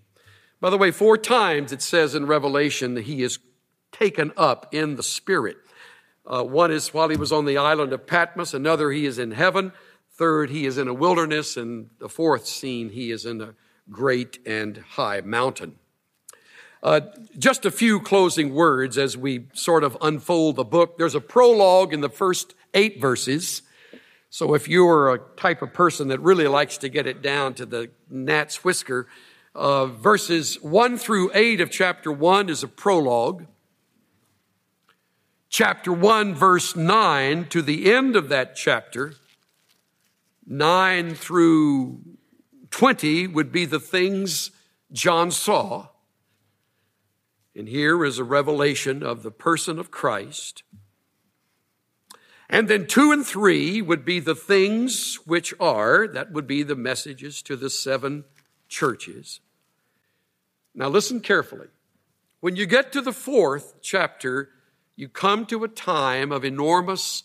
By 0.60 0.70
the 0.70 0.78
way, 0.78 0.90
four 0.90 1.18
times 1.18 1.72
it 1.72 1.82
says 1.82 2.14
in 2.14 2.26
Revelation 2.26 2.94
that 2.94 3.04
he 3.04 3.22
is 3.22 3.38
taken 3.92 4.32
up 4.36 4.72
in 4.72 4.96
the 4.96 5.02
Spirit. 5.02 5.56
Uh, 6.26 6.42
one 6.42 6.70
is 6.70 6.94
while 6.94 7.08
he 7.08 7.16
was 7.16 7.32
on 7.32 7.44
the 7.44 7.58
island 7.58 7.92
of 7.92 8.06
Patmos, 8.06 8.54
another, 8.54 8.90
he 8.90 9.06
is 9.06 9.18
in 9.18 9.32
heaven. 9.32 9.72
Third, 10.10 10.50
he 10.50 10.66
is 10.66 10.78
in 10.78 10.88
a 10.88 10.94
wilderness. 10.94 11.56
And 11.56 11.90
the 11.98 12.08
fourth 12.08 12.46
scene, 12.46 12.90
he 12.90 13.10
is 13.10 13.26
in 13.26 13.40
a 13.40 13.54
great 13.90 14.38
and 14.46 14.78
high 14.78 15.20
mountain. 15.20 15.76
Uh, 16.82 17.00
just 17.38 17.66
a 17.66 17.70
few 17.70 18.00
closing 18.00 18.54
words 18.54 18.96
as 18.96 19.16
we 19.16 19.46
sort 19.52 19.84
of 19.84 19.96
unfold 20.00 20.56
the 20.56 20.64
book. 20.64 20.98
There's 20.98 21.14
a 21.14 21.20
prologue 21.20 21.92
in 21.92 22.00
the 22.00 22.08
first 22.08 22.54
eight 22.74 23.00
verses. 23.00 23.62
So 24.30 24.54
if 24.54 24.68
you're 24.68 25.14
a 25.14 25.18
type 25.36 25.62
of 25.62 25.72
person 25.72 26.08
that 26.08 26.20
really 26.20 26.48
likes 26.48 26.78
to 26.78 26.88
get 26.88 27.06
it 27.06 27.22
down 27.22 27.54
to 27.54 27.66
the 27.66 27.90
gnat's 28.10 28.64
whisker, 28.64 29.06
uh, 29.54 29.86
verses 29.86 30.56
one 30.62 30.98
through 30.98 31.30
eight 31.32 31.60
of 31.60 31.70
chapter 31.70 32.12
one 32.12 32.48
is 32.50 32.62
a 32.62 32.68
prologue. 32.68 33.46
chapter 35.48 35.92
1, 35.92 36.34
verse 36.34 36.76
9 36.76 37.46
to 37.46 37.62
the 37.62 37.90
end 37.90 38.16
of 38.16 38.28
that 38.28 38.54
chapter, 38.54 39.14
9 40.46 41.14
through 41.14 42.00
20 42.70 43.26
would 43.28 43.50
be 43.50 43.64
the 43.64 43.80
things 43.80 44.50
John 44.92 45.30
saw. 45.30 45.88
And 47.54 47.68
here 47.68 48.04
is 48.04 48.18
a 48.18 48.24
revelation 48.24 49.02
of 49.02 49.22
the 49.22 49.30
person 49.30 49.78
of 49.78 49.90
Christ. 49.90 50.62
And 52.48 52.68
then 52.68 52.86
two 52.86 53.10
and 53.12 53.26
three 53.26 53.82
would 53.82 54.04
be 54.04 54.20
the 54.20 54.34
things 54.34 55.16
which 55.24 55.52
are, 55.58 56.06
that 56.08 56.32
would 56.32 56.46
be 56.46 56.62
the 56.62 56.76
messages 56.76 57.42
to 57.42 57.56
the 57.56 57.70
seven 57.70 58.24
churches. 58.68 59.40
Now 60.74 60.88
listen 60.88 61.20
carefully. 61.20 61.68
When 62.40 62.54
you 62.54 62.66
get 62.66 62.92
to 62.92 63.00
the 63.00 63.12
fourth 63.12 63.80
chapter, 63.80 64.50
you 64.94 65.08
come 65.08 65.46
to 65.46 65.64
a 65.64 65.68
time 65.68 66.30
of 66.30 66.44
enormous 66.44 67.24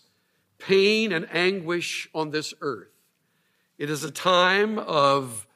pain 0.58 1.12
and 1.12 1.28
anguish 1.32 2.08
on 2.14 2.30
this 2.30 2.54
earth. 2.60 2.88
It 3.78 3.90
is 3.90 4.04
a 4.04 4.10
time 4.10 4.78
of, 4.78 5.46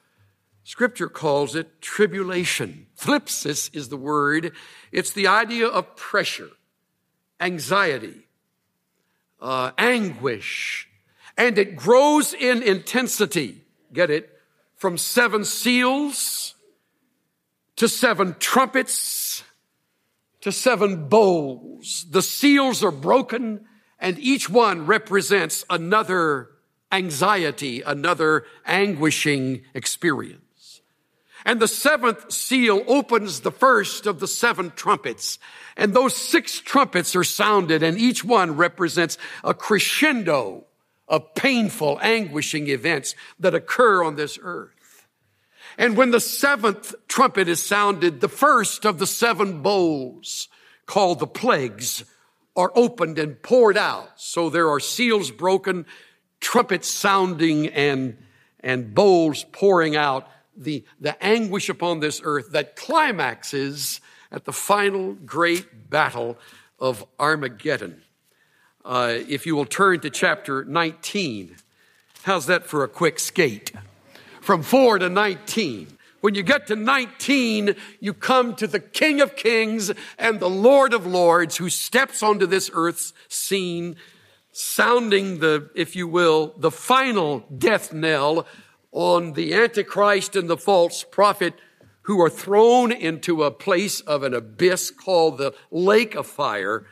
scripture 0.63 1.09
calls 1.09 1.55
it 1.55 1.81
tribulation. 1.81 2.87
Thlipsis 2.97 3.73
is 3.75 3.89
the 3.89 3.97
word. 3.97 4.51
It's 4.91 5.11
the 5.11 5.27
idea 5.27 5.67
of 5.67 5.95
pressure, 5.95 6.49
anxiety, 7.39 8.26
uh, 9.41 9.71
anguish, 9.77 10.87
and 11.37 11.57
it 11.57 11.75
grows 11.75 12.33
in 12.33 12.63
intensity. 12.63 13.63
Get 13.93 14.09
it? 14.09 14.33
From 14.75 14.97
seven 14.97 15.43
seals 15.45 16.55
to 17.77 17.87
seven 17.87 18.35
trumpets 18.39 19.43
to 20.41 20.51
seven 20.51 21.07
bowls. 21.07 22.05
The 22.09 22.21
seals 22.21 22.83
are 22.83 22.91
broken 22.91 23.65
and 23.99 24.19
each 24.19 24.49
one 24.49 24.85
represents 24.85 25.65
another 25.69 26.49
anxiety, 26.91 27.81
another 27.81 28.45
anguishing 28.65 29.63
experience. 29.73 30.41
And 31.47 31.61
the 31.61 31.67
seventh 31.69 32.29
seal 32.29 32.83
opens 32.87 33.39
the 33.39 33.53
first 33.53 34.05
of 34.05 34.19
the 34.19 34.27
seven 34.27 34.69
trumpets. 34.75 35.39
And 35.77 35.93
those 35.93 36.13
six 36.13 36.59
trumpets 36.59 37.15
are 37.15 37.23
sounded 37.23 37.83
and 37.83 37.97
each 37.97 38.21
one 38.21 38.57
represents 38.57 39.17
a 39.45 39.53
crescendo 39.53 40.65
of 41.07 41.33
painful, 41.35 41.99
anguishing 42.01 42.67
events 42.67 43.15
that 43.39 43.55
occur 43.55 44.03
on 44.03 44.17
this 44.17 44.37
earth. 44.41 45.07
And 45.77 45.95
when 45.95 46.11
the 46.11 46.19
seventh 46.19 46.93
trumpet 47.07 47.47
is 47.47 47.63
sounded, 47.63 48.19
the 48.19 48.27
first 48.27 48.85
of 48.85 48.99
the 48.99 49.07
seven 49.07 49.61
bowls 49.61 50.49
called 50.85 51.19
the 51.19 51.27
plagues 51.27 52.03
are 52.57 52.73
opened 52.75 53.17
and 53.19 53.41
poured 53.41 53.77
out. 53.77 54.09
So 54.17 54.49
there 54.49 54.69
are 54.69 54.81
seals 54.81 55.31
broken, 55.31 55.85
trumpets 56.41 56.89
sounding 56.89 57.67
and, 57.67 58.17
and 58.59 58.93
bowls 58.93 59.45
pouring 59.53 59.95
out 59.95 60.27
the, 60.57 60.83
the 60.99 61.21
anguish 61.23 61.69
upon 61.69 61.99
this 61.99 62.21
earth 62.23 62.51
that 62.51 62.75
climaxes 62.75 64.01
at 64.31 64.45
the 64.45 64.53
final 64.53 65.13
great 65.13 65.89
battle 65.89 66.37
of 66.79 67.05
Armageddon. 67.19 68.01
Uh, 68.83 69.19
if 69.27 69.45
you 69.45 69.55
will 69.55 69.65
turn 69.65 69.99
to 69.99 70.09
chapter 70.09 70.63
19, 70.65 71.55
how's 72.23 72.45
that 72.45 72.65
for 72.65 72.83
a 72.83 72.87
quick 72.87 73.19
skate? 73.19 73.71
From 74.41 74.63
4 74.63 74.99
to 74.99 75.09
19. 75.09 75.97
When 76.21 76.35
you 76.35 76.43
get 76.43 76.67
to 76.67 76.75
19, 76.75 77.75
you 77.99 78.13
come 78.13 78.55
to 78.55 78.65
the 78.67 78.79
King 78.79 79.21
of 79.21 79.35
Kings 79.35 79.91
and 80.17 80.39
the 80.39 80.49
Lord 80.49 80.93
of 80.93 81.05
Lords 81.05 81.57
who 81.57 81.69
steps 81.69 82.23
onto 82.23 82.45
this 82.45 82.71
earth's 82.73 83.13
scene, 83.27 83.97
sounding 84.51 85.39
the, 85.39 85.69
if 85.75 85.95
you 85.95 86.07
will, 86.07 86.53
the 86.57 86.71
final 86.71 87.45
death 87.55 87.93
knell 87.93 88.47
on 88.91 89.33
the 89.33 89.53
Antichrist 89.53 90.35
and 90.35 90.49
the 90.49 90.57
false 90.57 91.03
prophet 91.03 91.53
who 92.03 92.21
are 92.21 92.29
thrown 92.29 92.91
into 92.91 93.43
a 93.43 93.51
place 93.51 93.99
of 94.01 94.23
an 94.23 94.33
abyss 94.33 94.91
called 94.91 95.37
the 95.37 95.53
lake 95.69 96.15
of 96.15 96.25
fire. 96.25 96.85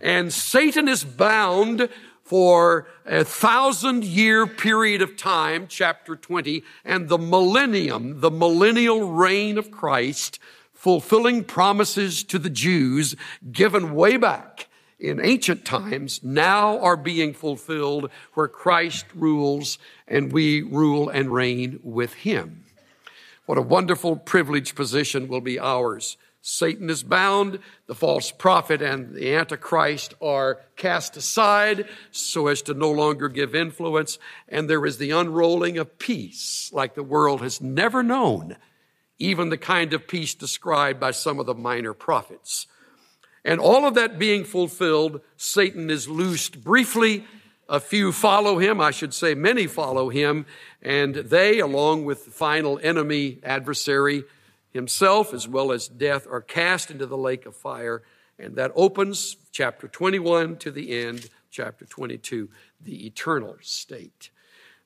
And 0.00 0.32
Satan 0.32 0.86
is 0.86 1.02
bound 1.02 1.88
for 2.22 2.86
a 3.04 3.24
thousand 3.24 4.04
year 4.04 4.46
period 4.46 5.02
of 5.02 5.16
time, 5.16 5.66
chapter 5.68 6.14
20, 6.14 6.62
and 6.84 7.08
the 7.08 7.18
millennium, 7.18 8.20
the 8.20 8.30
millennial 8.30 9.10
reign 9.10 9.58
of 9.58 9.72
Christ, 9.72 10.38
fulfilling 10.72 11.42
promises 11.42 12.22
to 12.24 12.38
the 12.38 12.48
Jews 12.48 13.16
given 13.50 13.94
way 13.94 14.16
back 14.16 14.68
in 15.00 15.24
ancient 15.24 15.64
times 15.64 16.20
now 16.22 16.78
are 16.80 16.96
being 16.96 17.32
fulfilled 17.32 18.10
where 18.34 18.48
Christ 18.48 19.06
rules 19.14 19.78
and 20.06 20.32
we 20.32 20.62
rule 20.62 21.08
and 21.08 21.32
reign 21.32 21.80
with 21.82 22.12
him. 22.12 22.64
What 23.46 23.58
a 23.58 23.62
wonderful 23.62 24.16
privileged 24.16 24.76
position 24.76 25.26
will 25.26 25.40
be 25.40 25.58
ours. 25.58 26.16
Satan 26.42 26.88
is 26.88 27.02
bound, 27.02 27.58
the 27.86 27.94
false 27.94 28.30
prophet 28.30 28.80
and 28.80 29.14
the 29.14 29.34
antichrist 29.34 30.14
are 30.22 30.60
cast 30.76 31.16
aside 31.16 31.86
so 32.10 32.46
as 32.46 32.62
to 32.62 32.74
no 32.74 32.90
longer 32.90 33.28
give 33.28 33.54
influence, 33.54 34.18
and 34.48 34.68
there 34.68 34.86
is 34.86 34.98
the 34.98 35.10
unrolling 35.10 35.76
of 35.76 35.98
peace 35.98 36.70
like 36.72 36.94
the 36.94 37.02
world 37.02 37.42
has 37.42 37.60
never 37.60 38.02
known, 38.02 38.56
even 39.18 39.50
the 39.50 39.58
kind 39.58 39.92
of 39.92 40.08
peace 40.08 40.34
described 40.34 40.98
by 40.98 41.10
some 41.10 41.38
of 41.38 41.46
the 41.46 41.54
minor 41.54 41.92
prophets. 41.92 42.66
And 43.44 43.60
all 43.60 43.86
of 43.86 43.94
that 43.94 44.18
being 44.18 44.44
fulfilled, 44.44 45.20
Satan 45.36 45.90
is 45.90 46.08
loosed 46.08 46.62
briefly. 46.62 47.24
A 47.68 47.80
few 47.80 48.12
follow 48.12 48.58
him, 48.58 48.80
I 48.80 48.90
should 48.90 49.14
say 49.14 49.34
many 49.34 49.66
follow 49.68 50.08
him, 50.08 50.44
and 50.82 51.14
they, 51.14 51.60
along 51.60 52.04
with 52.04 52.24
the 52.24 52.30
final 52.32 52.80
enemy 52.82 53.38
adversary 53.44 54.24
himself, 54.72 55.32
as 55.32 55.46
well 55.46 55.70
as 55.70 55.86
death, 55.86 56.26
are 56.28 56.40
cast 56.40 56.90
into 56.90 57.06
the 57.06 57.16
lake 57.16 57.46
of 57.46 57.54
fire. 57.54 58.02
And 58.40 58.56
that 58.56 58.72
opens 58.74 59.36
chapter 59.52 59.86
21 59.86 60.56
to 60.58 60.70
the 60.72 60.98
end, 60.98 61.28
chapter 61.50 61.84
22, 61.84 62.48
the 62.80 63.06
eternal 63.06 63.56
state. 63.60 64.30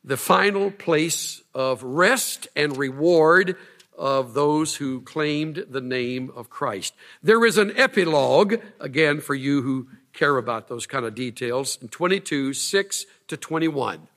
The 0.05 0.19
final 0.19 0.71
place 0.71 1.43
of 1.55 1.83
rest 1.83 2.49
and 2.55 2.77
reward 2.77 3.57
of 3.97 4.35
those 4.35 4.77
who 4.77 5.01
claimed 5.01 5.67
the 5.69 5.81
name 5.81 6.31
of 6.35 6.51
Christ. 6.51 6.95
There 7.23 7.45
is 7.45 7.59
an 7.59 7.77
epilogue, 7.77 8.57
again, 8.81 9.21
for 9.21 9.35
you 9.35 9.63
who 9.63 9.89
care 10.13 10.37
about 10.37 10.69
those 10.69 10.87
kind 10.87 11.05
of 11.05 11.15
details, 11.15 11.79
in 11.81 11.89
22, 11.89 12.53
6 12.53 13.07
to 13.29 13.37
21. 13.37 14.09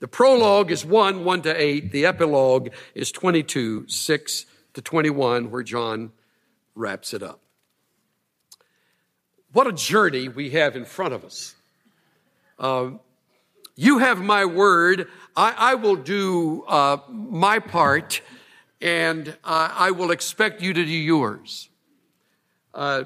The 0.00 0.08
prologue 0.08 0.70
is 0.70 0.84
1, 0.84 1.24
1 1.24 1.42
to 1.42 1.60
8. 1.60 1.90
The 1.90 2.06
epilogue 2.06 2.68
is 2.94 3.10
22, 3.10 3.88
6 3.88 4.46
to 4.74 4.82
21, 4.82 5.50
where 5.50 5.62
John 5.62 6.12
wraps 6.74 7.12
it 7.12 7.22
up. 7.22 7.40
What 9.52 9.66
a 9.66 9.72
journey 9.72 10.28
we 10.28 10.50
have 10.50 10.76
in 10.76 10.84
front 10.84 11.14
of 11.14 11.24
us. 11.24 11.54
Uh, 12.58 12.90
you 13.74 13.98
have 13.98 14.20
my 14.20 14.44
word. 14.44 15.08
I, 15.36 15.54
I 15.56 15.74
will 15.74 15.96
do 15.96 16.64
uh, 16.68 16.98
my 17.08 17.58
part 17.58 18.20
and 18.80 19.28
uh, 19.44 19.70
I 19.72 19.90
will 19.90 20.10
expect 20.10 20.62
you 20.62 20.72
to 20.72 20.84
do 20.84 20.90
yours. 20.90 21.68
Uh, 22.72 23.04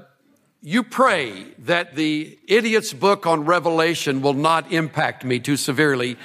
you 0.60 0.82
pray 0.82 1.46
that 1.58 1.96
the 1.96 2.38
idiot's 2.46 2.92
book 2.92 3.26
on 3.26 3.44
Revelation 3.44 4.22
will 4.22 4.34
not 4.34 4.72
impact 4.72 5.24
me 5.24 5.40
too 5.40 5.56
severely. 5.56 6.16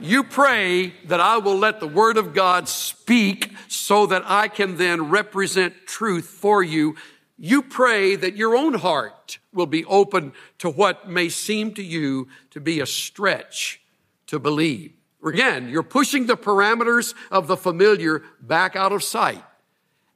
You 0.00 0.24
pray 0.24 0.88
that 1.04 1.20
I 1.20 1.38
will 1.38 1.56
let 1.56 1.80
the 1.80 1.86
Word 1.86 2.16
of 2.16 2.34
God 2.34 2.68
speak 2.68 3.52
so 3.68 4.06
that 4.06 4.22
I 4.26 4.48
can 4.48 4.76
then 4.76 5.10
represent 5.10 5.86
truth 5.86 6.26
for 6.26 6.62
you. 6.62 6.96
You 7.38 7.62
pray 7.62 8.16
that 8.16 8.36
your 8.36 8.56
own 8.56 8.74
heart 8.74 9.38
will 9.52 9.66
be 9.66 9.84
open 9.84 10.32
to 10.58 10.68
what 10.68 11.08
may 11.08 11.28
seem 11.28 11.74
to 11.74 11.82
you 11.82 12.28
to 12.50 12.60
be 12.60 12.80
a 12.80 12.86
stretch 12.86 13.80
to 14.26 14.38
believe. 14.38 14.92
Again, 15.24 15.68
you're 15.68 15.82
pushing 15.82 16.26
the 16.26 16.36
parameters 16.36 17.14
of 17.30 17.46
the 17.46 17.56
familiar 17.56 18.22
back 18.40 18.76
out 18.76 18.92
of 18.92 19.02
sight. 19.02 19.42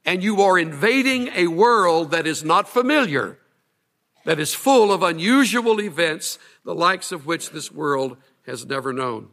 And 0.05 0.23
you 0.23 0.41
are 0.41 0.57
invading 0.57 1.29
a 1.35 1.47
world 1.47 2.11
that 2.11 2.27
is 2.27 2.43
not 2.43 2.69
familiar, 2.69 3.39
that 4.25 4.39
is 4.39 4.53
full 4.53 4.91
of 4.91 5.03
unusual 5.03 5.81
events, 5.81 6.37
the 6.63 6.75
likes 6.75 7.11
of 7.11 7.25
which 7.25 7.49
this 7.49 7.71
world 7.71 8.17
has 8.45 8.65
never 8.65 8.93
known. 8.93 9.29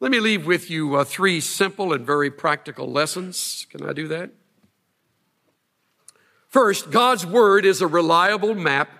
Let 0.00 0.10
me 0.10 0.20
leave 0.20 0.46
with 0.46 0.70
you 0.70 0.96
uh, 0.96 1.04
three 1.04 1.40
simple 1.40 1.92
and 1.92 2.04
very 2.04 2.30
practical 2.30 2.90
lessons. 2.90 3.66
Can 3.70 3.88
I 3.88 3.92
do 3.92 4.08
that? 4.08 4.30
First, 6.48 6.90
God's 6.90 7.24
Word 7.24 7.64
is 7.64 7.80
a 7.80 7.86
reliable 7.86 8.54
map 8.54 8.90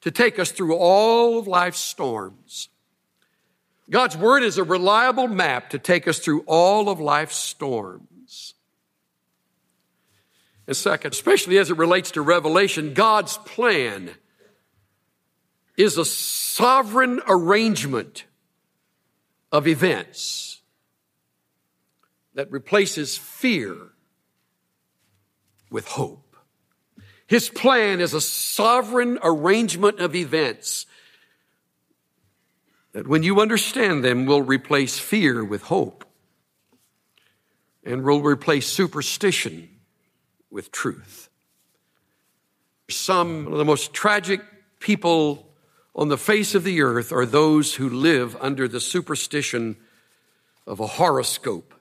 to 0.00 0.10
take 0.10 0.38
us 0.38 0.50
through 0.50 0.74
all 0.74 1.38
of 1.38 1.46
life's 1.46 1.80
storms. 1.80 2.68
God's 3.88 4.16
Word 4.16 4.42
is 4.42 4.58
a 4.58 4.64
reliable 4.64 5.28
map 5.28 5.70
to 5.70 5.78
take 5.78 6.08
us 6.08 6.18
through 6.18 6.42
all 6.46 6.88
of 6.88 7.00
life's 7.00 7.36
storms. 7.36 8.54
And 10.66 10.76
second, 10.76 11.12
especially 11.12 11.58
as 11.58 11.70
it 11.70 11.76
relates 11.76 12.10
to 12.12 12.22
Revelation, 12.22 12.94
God's 12.94 13.38
plan 13.38 14.10
is 15.76 15.96
a 15.96 16.04
sovereign 16.04 17.20
arrangement 17.28 18.24
of 19.52 19.68
events 19.68 20.60
that 22.34 22.50
replaces 22.50 23.16
fear 23.16 23.76
with 25.70 25.86
hope. 25.86 26.36
His 27.26 27.48
plan 27.48 28.00
is 28.00 28.14
a 28.14 28.20
sovereign 28.20 29.18
arrangement 29.22 30.00
of 30.00 30.14
events 30.14 30.86
that 32.96 33.06
when 33.06 33.22
you 33.22 33.42
understand 33.42 34.02
them 34.02 34.24
will 34.24 34.40
replace 34.40 34.98
fear 34.98 35.44
with 35.44 35.60
hope 35.64 36.06
and 37.84 38.02
will 38.02 38.22
replace 38.22 38.66
superstition 38.66 39.68
with 40.50 40.72
truth. 40.72 41.28
Some 42.88 43.48
of 43.48 43.58
the 43.58 43.66
most 43.66 43.92
tragic 43.92 44.40
people 44.80 45.46
on 45.94 46.08
the 46.08 46.16
face 46.16 46.54
of 46.54 46.64
the 46.64 46.80
earth 46.80 47.12
are 47.12 47.26
those 47.26 47.74
who 47.74 47.90
live 47.90 48.34
under 48.40 48.66
the 48.66 48.80
superstition 48.80 49.76
of 50.66 50.80
a 50.80 50.86
horoscope 50.86 51.74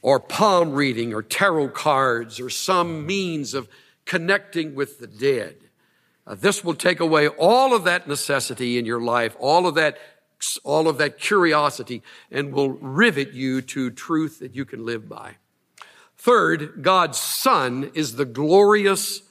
or 0.00 0.20
palm 0.20 0.74
reading 0.74 1.12
or 1.12 1.24
tarot 1.24 1.70
cards 1.70 2.38
or 2.38 2.50
some 2.50 3.04
means 3.04 3.52
of 3.52 3.68
connecting 4.04 4.76
with 4.76 5.00
the 5.00 5.08
dead. 5.08 5.56
Uh, 6.26 6.34
this 6.34 6.64
will 6.64 6.74
take 6.74 7.00
away 7.00 7.28
all 7.28 7.74
of 7.74 7.84
that 7.84 8.08
necessity 8.08 8.78
in 8.78 8.86
your 8.86 9.00
life, 9.00 9.36
all 9.38 9.66
of 9.66 9.74
that, 9.74 9.98
all 10.62 10.88
of 10.88 10.98
that 10.98 11.18
curiosity, 11.18 12.02
and 12.30 12.52
will 12.52 12.70
rivet 12.70 13.32
you 13.32 13.60
to 13.60 13.90
truth 13.90 14.38
that 14.38 14.54
you 14.54 14.64
can 14.64 14.84
live 14.84 15.08
by. 15.08 15.36
Third, 16.16 16.82
God's 16.82 17.18
Son 17.18 17.90
is 17.94 18.16
the 18.16 18.24
glorious 18.24 19.22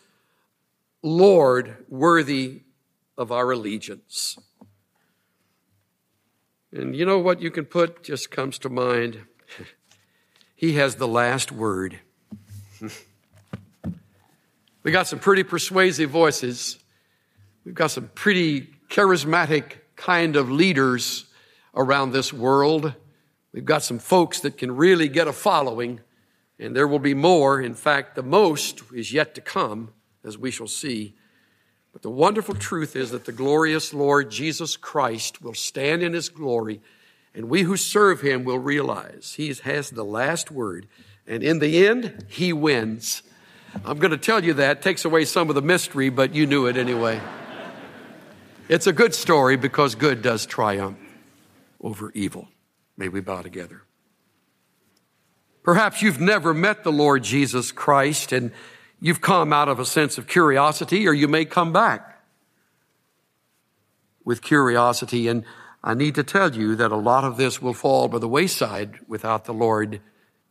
Lord 1.02 1.78
worthy 1.90 2.62
of 3.18 3.32
our 3.32 3.52
allegiance. 3.52 4.38
And 6.72 6.96
you 6.96 7.06
know 7.06 7.20
what 7.20 7.42
you 7.42 7.52
can 7.52 7.66
put 7.66 8.04
just 8.04 8.32
comes 8.32 8.58
to 8.60 8.70
mind? 8.70 9.22
he 10.56 10.74
has 10.74 10.96
the 10.96 11.08
last 11.08 11.52
word. 11.52 12.00
we 14.84 14.92
got 14.92 15.08
some 15.08 15.20
pretty 15.20 15.44
persuasive 15.44 16.10
voices. 16.10 16.80
We've 17.66 17.76
got 17.76 17.92
some 17.92 18.10
pretty 18.14 18.68
charismatic 18.90 19.76
kind 19.96 20.36
of 20.36 20.52
leaders 20.52 21.26
around 21.74 22.12
this 22.12 22.34
world. 22.34 22.94
We've 23.54 23.64
got 23.64 23.84
some 23.84 24.00
folks 24.00 24.42
that 24.42 24.58
can 24.58 24.76
really 24.76 25.08
get 25.08 25.28
a 25.28 25.34
following, 25.34 26.02
and 26.60 26.76
there 26.76 26.88
will 26.88 27.00
be 27.00 27.14
more. 27.14 27.62
In 27.62 27.74
fact, 27.74 28.16
the 28.16 28.24
most 28.24 28.82
is 28.94 29.14
yet 29.14 29.34
to 29.36 29.42
come 29.42 29.94
as 30.26 30.38
we 30.38 30.52
shall 30.52 30.68
see. 30.68 31.16
But 31.94 32.02
the 32.02 32.10
wonderful 32.10 32.56
truth 32.56 32.96
is 32.96 33.12
that 33.12 33.26
the 33.26 33.32
glorious 33.32 33.94
Lord 33.94 34.30
Jesus 34.30 34.76
Christ 34.76 35.42
will 35.42 35.54
stand 35.54 36.04
in 36.04 36.14
his 36.14 36.28
glory, 36.28 36.82
and 37.34 37.50
we 37.50 37.62
who 37.62 37.78
serve 37.78 38.22
him 38.22 38.44
will 38.44 38.60
realize 38.60 39.36
he 39.38 39.54
has 39.64 39.90
the 39.90 40.04
last 40.04 40.52
word. 40.52 40.88
And 41.26 41.44
in 41.44 41.60
the 41.60 41.88
end, 41.88 42.26
he 42.28 42.52
wins. 42.52 43.24
I'm 43.86 44.00
going 44.00 44.12
to 44.12 44.18
tell 44.18 44.44
you 44.44 44.54
that. 44.56 44.82
takes 44.82 45.06
away 45.06 45.24
some 45.26 45.50
of 45.50 45.56
the 45.56 45.62
mystery, 45.62 46.10
but 46.10 46.36
you 46.36 46.46
knew 46.46 46.66
it 46.66 46.78
anyway. 46.78 47.22
It's 48.74 48.88
a 48.88 48.94
good 48.94 49.14
story 49.14 49.56
because 49.56 49.96
good 49.96 50.22
does 50.22 50.46
triumph 50.46 50.98
over 51.80 52.12
evil. 52.16 52.48
May 52.98 53.08
we 53.08 53.22
bow 53.22 53.42
together. 53.42 53.84
Perhaps 55.62 56.02
you've 56.02 56.20
never 56.20 56.54
met 56.54 56.84
the 56.84 56.92
Lord 56.92 57.24
Jesus 57.24 57.72
Christ 57.72 58.32
and 58.32 58.52
You've 59.04 59.20
come 59.20 59.52
out 59.52 59.68
of 59.68 59.82
a 59.82 59.86
sense 59.86 60.18
of 60.18 60.28
curiosity, 60.28 61.10
or 61.10 61.14
you 61.14 61.28
may 61.28 61.44
come 61.44 61.74
back 61.74 62.24
with 64.24 64.42
curiosity. 64.42 65.28
And 65.28 65.44
I 65.84 65.94
need 65.94 66.16
to 66.16 66.24
tell 66.24 66.56
you 66.56 66.74
that 66.78 66.94
a 66.94 66.96
lot 66.96 67.26
of 67.26 67.36
this 67.36 67.62
will 67.62 67.74
fall 67.74 68.08
by 68.08 68.20
the 68.20 68.30
wayside 68.30 69.00
without 69.06 69.44
the 69.44 69.54
Lord 69.54 70.00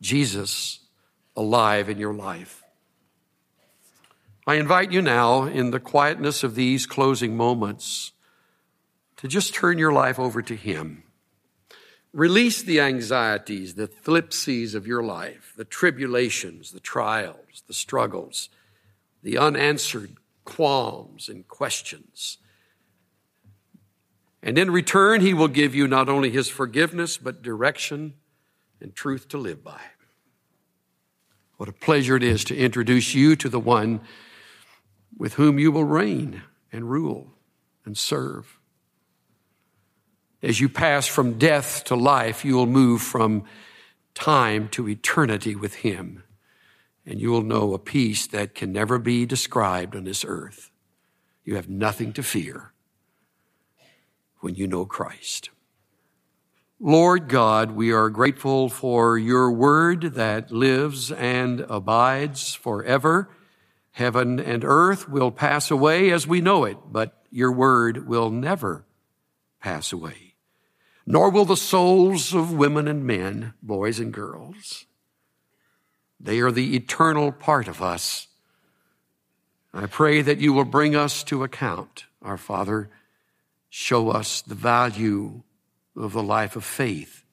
Jesus 0.01 0.81
alive 1.35 1.89
in 1.89 1.97
your 1.97 2.13
life. 2.13 2.63
I 4.45 4.55
invite 4.55 4.91
you 4.91 5.01
now, 5.01 5.45
in 5.45 5.71
the 5.71 5.79
quietness 5.79 6.43
of 6.43 6.53
these 6.53 6.85
closing 6.85 7.35
moments, 7.35 8.11
to 9.23 9.29
just 9.29 9.53
turn 9.53 9.77
your 9.77 9.93
life 9.93 10.19
over 10.19 10.41
to 10.41 10.53
Him. 10.53 11.01
Release 12.11 12.61
the 12.61 12.81
anxieties, 12.81 13.75
the 13.75 13.87
thlipsies 13.87 14.75
of 14.75 14.85
your 14.85 15.01
life, 15.01 15.53
the 15.55 15.63
tribulations, 15.63 16.71
the 16.71 16.81
trials, 16.81 17.63
the 17.65 17.73
struggles, 17.73 18.49
the 19.23 19.37
unanswered 19.37 20.17
qualms 20.43 21.29
and 21.29 21.47
questions. 21.47 22.37
And 24.41 24.57
in 24.57 24.69
return, 24.71 25.21
He 25.21 25.33
will 25.33 25.47
give 25.47 25.73
you 25.73 25.87
not 25.87 26.09
only 26.09 26.29
His 26.29 26.49
forgiveness, 26.49 27.15
but 27.15 27.41
direction 27.41 28.15
and 28.81 28.93
truth 28.93 29.29
to 29.29 29.37
live 29.37 29.63
by. 29.63 29.79
What 31.55 31.69
a 31.69 31.73
pleasure 31.73 32.17
it 32.17 32.23
is 32.23 32.43
to 32.43 32.57
introduce 32.57 33.15
you 33.15 33.37
to 33.37 33.47
the 33.47 33.57
one 33.57 34.01
with 35.17 35.35
whom 35.35 35.59
you 35.59 35.71
will 35.71 35.85
reign 35.85 36.41
and 36.73 36.91
rule 36.91 37.31
and 37.85 37.97
serve. 37.97 38.59
As 40.43 40.59
you 40.59 40.67
pass 40.67 41.07
from 41.07 41.37
death 41.37 41.85
to 41.85 41.95
life, 41.95 42.43
you 42.43 42.55
will 42.55 42.65
move 42.65 43.01
from 43.01 43.45
time 44.13 44.67
to 44.69 44.89
eternity 44.89 45.55
with 45.55 45.75
Him. 45.75 46.23
And 47.05 47.21
you 47.21 47.31
will 47.31 47.43
know 47.43 47.73
a 47.73 47.79
peace 47.79 48.27
that 48.27 48.53
can 48.53 48.73
never 48.73 48.99
be 48.99 49.25
described 49.25 49.95
on 49.95 50.03
this 50.03 50.25
earth. 50.27 50.69
You 51.45 51.55
have 51.55 51.69
nothing 51.69 52.11
to 52.13 52.23
fear 52.23 52.73
when 54.41 54.55
you 54.55 54.67
know 54.67 54.85
Christ. 54.85 55.49
Lord 56.77 57.29
God, 57.29 57.71
we 57.71 57.93
are 57.93 58.09
grateful 58.09 58.67
for 58.67 59.17
your 59.17 59.49
word 59.49 60.15
that 60.15 60.51
lives 60.51 61.09
and 61.09 61.61
abides 61.69 62.53
forever. 62.53 63.29
Heaven 63.91 64.41
and 64.41 64.65
earth 64.65 65.07
will 65.07 65.31
pass 65.31 65.71
away 65.71 66.11
as 66.11 66.27
we 66.27 66.41
know 66.41 66.65
it, 66.65 66.77
but 66.91 67.25
your 67.31 67.51
word 67.51 68.07
will 68.07 68.29
never 68.29 68.85
pass 69.61 69.93
away 69.93 70.22
nor 71.05 71.29
will 71.29 71.45
the 71.45 71.57
souls 71.57 72.33
of 72.33 72.53
women 72.53 72.87
and 72.87 73.05
men, 73.05 73.53
boys 73.61 73.99
and 73.99 74.13
girls. 74.13 74.85
They 76.19 76.39
are 76.39 76.51
the 76.51 76.75
eternal 76.75 77.31
part 77.31 77.67
of 77.67 77.81
us. 77.81 78.27
I 79.73 79.87
pray 79.87 80.21
that 80.21 80.39
you 80.39 80.53
will 80.53 80.65
bring 80.65 80.95
us 80.95 81.23
to 81.25 81.43
account, 81.43 82.05
our 82.21 82.37
Father. 82.37 82.89
Show 83.69 84.11
us 84.11 84.41
the 84.41 84.55
value 84.55 85.41
of 85.97 86.13
the 86.13 86.23
life 86.23 86.55
of 86.55 86.63
faith 86.63 87.25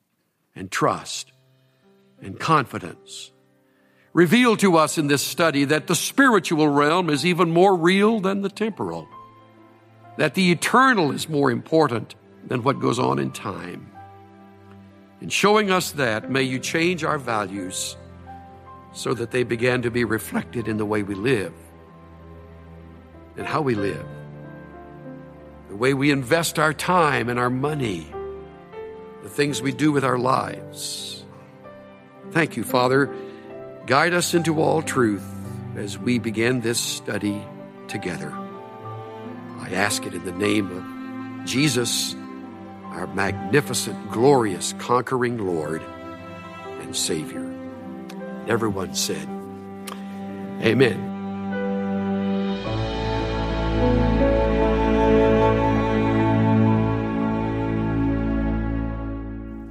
and 0.57 0.71
trust 0.71 1.33
and 2.21 2.41
confidence. 2.41 3.31
Reveal 4.13 4.57
to 4.57 4.77
us 4.77 4.99
in 4.99 5.07
this 5.07 5.23
study 5.23 5.65
that 5.67 5.87
the 5.87 5.95
spiritual 5.95 6.69
realm 6.69 7.09
is 7.09 7.25
even 7.25 7.51
more 7.53 7.77
real 7.77 8.19
than 8.19 8.43
the 8.43 8.49
temporal, 8.49 9.07
that 10.17 10.35
the 10.35 10.51
eternal 10.51 11.13
is 11.13 11.29
more 11.29 11.51
important 11.51 12.17
than 12.47 12.63
what 12.63 12.81
goes 12.81 12.99
on 12.99 13.19
in 13.19 13.31
time. 13.31 13.91
In 15.21 15.29
showing 15.29 15.71
us 15.71 15.93
that, 15.93 16.31
may 16.31 16.43
you 16.43 16.59
change 16.59 17.05
our 17.05 17.19
values 17.19 17.97
so 18.93 19.15
that 19.15 19.31
they 19.31 19.43
begin 19.43 19.83
to 19.83 19.91
be 19.91 20.05
reflected 20.05 20.67
in 20.67 20.79
the 20.79 20.87
way 20.87 21.03
we 21.03 21.15
live 21.15 21.53
and 23.37 23.47
how 23.47 23.61
we 23.61 23.75
live, 23.75 24.07
the 25.69 25.77
way 25.77 25.95
we 25.95 26.11
invest 26.11 26.59
our 26.59 26.73
time 26.73 27.29
and 27.29 27.39
our 27.39 27.51
money, 27.51 28.07
the 29.23 29.29
things 29.29 29.63
we 29.63 29.73
do 29.73 29.93
with 29.93 30.05
our 30.05 30.19
lives. 30.19 31.25
Thank 32.31 32.57
you, 32.57 32.65
Father. 32.65 33.15
Guide 33.87 34.15
us 34.15 34.35
into 34.35 34.61
all 34.61 34.83
truth 34.83 35.25
as 35.77 35.99
we 35.99 36.19
begin 36.19 36.61
this 36.61 36.81
study 36.81 37.43
together. 37.89 38.33
I 39.59 39.71
ask 39.73 40.07
it 40.07 40.15
in 40.15 40.25
the 40.25 40.33
name 40.33 40.71
of 40.71 41.47
Jesus 41.47 42.15
our 42.91 43.07
magnificent, 43.09 44.11
glorious, 44.11 44.75
conquering 44.79 45.39
Lord 45.39 45.83
and 46.81 46.95
Savior. 46.95 47.47
Everyone 48.47 48.95
said, 48.95 49.29
Amen. 50.63 51.11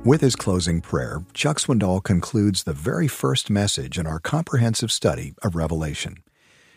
With 0.06 0.22
his 0.22 0.36
closing 0.36 0.82
prayer, 0.82 1.24
Chuck 1.34 1.60
Swindoll 1.60 2.04
concludes 2.04 2.64
the 2.64 2.74
very 2.74 3.08
first 3.08 3.50
message 3.50 4.00
in 4.00 4.08
our 4.08 4.20
comprehensive 4.20 4.92
study 4.92 5.36
of 5.44 5.56
Revelation. 5.56 6.24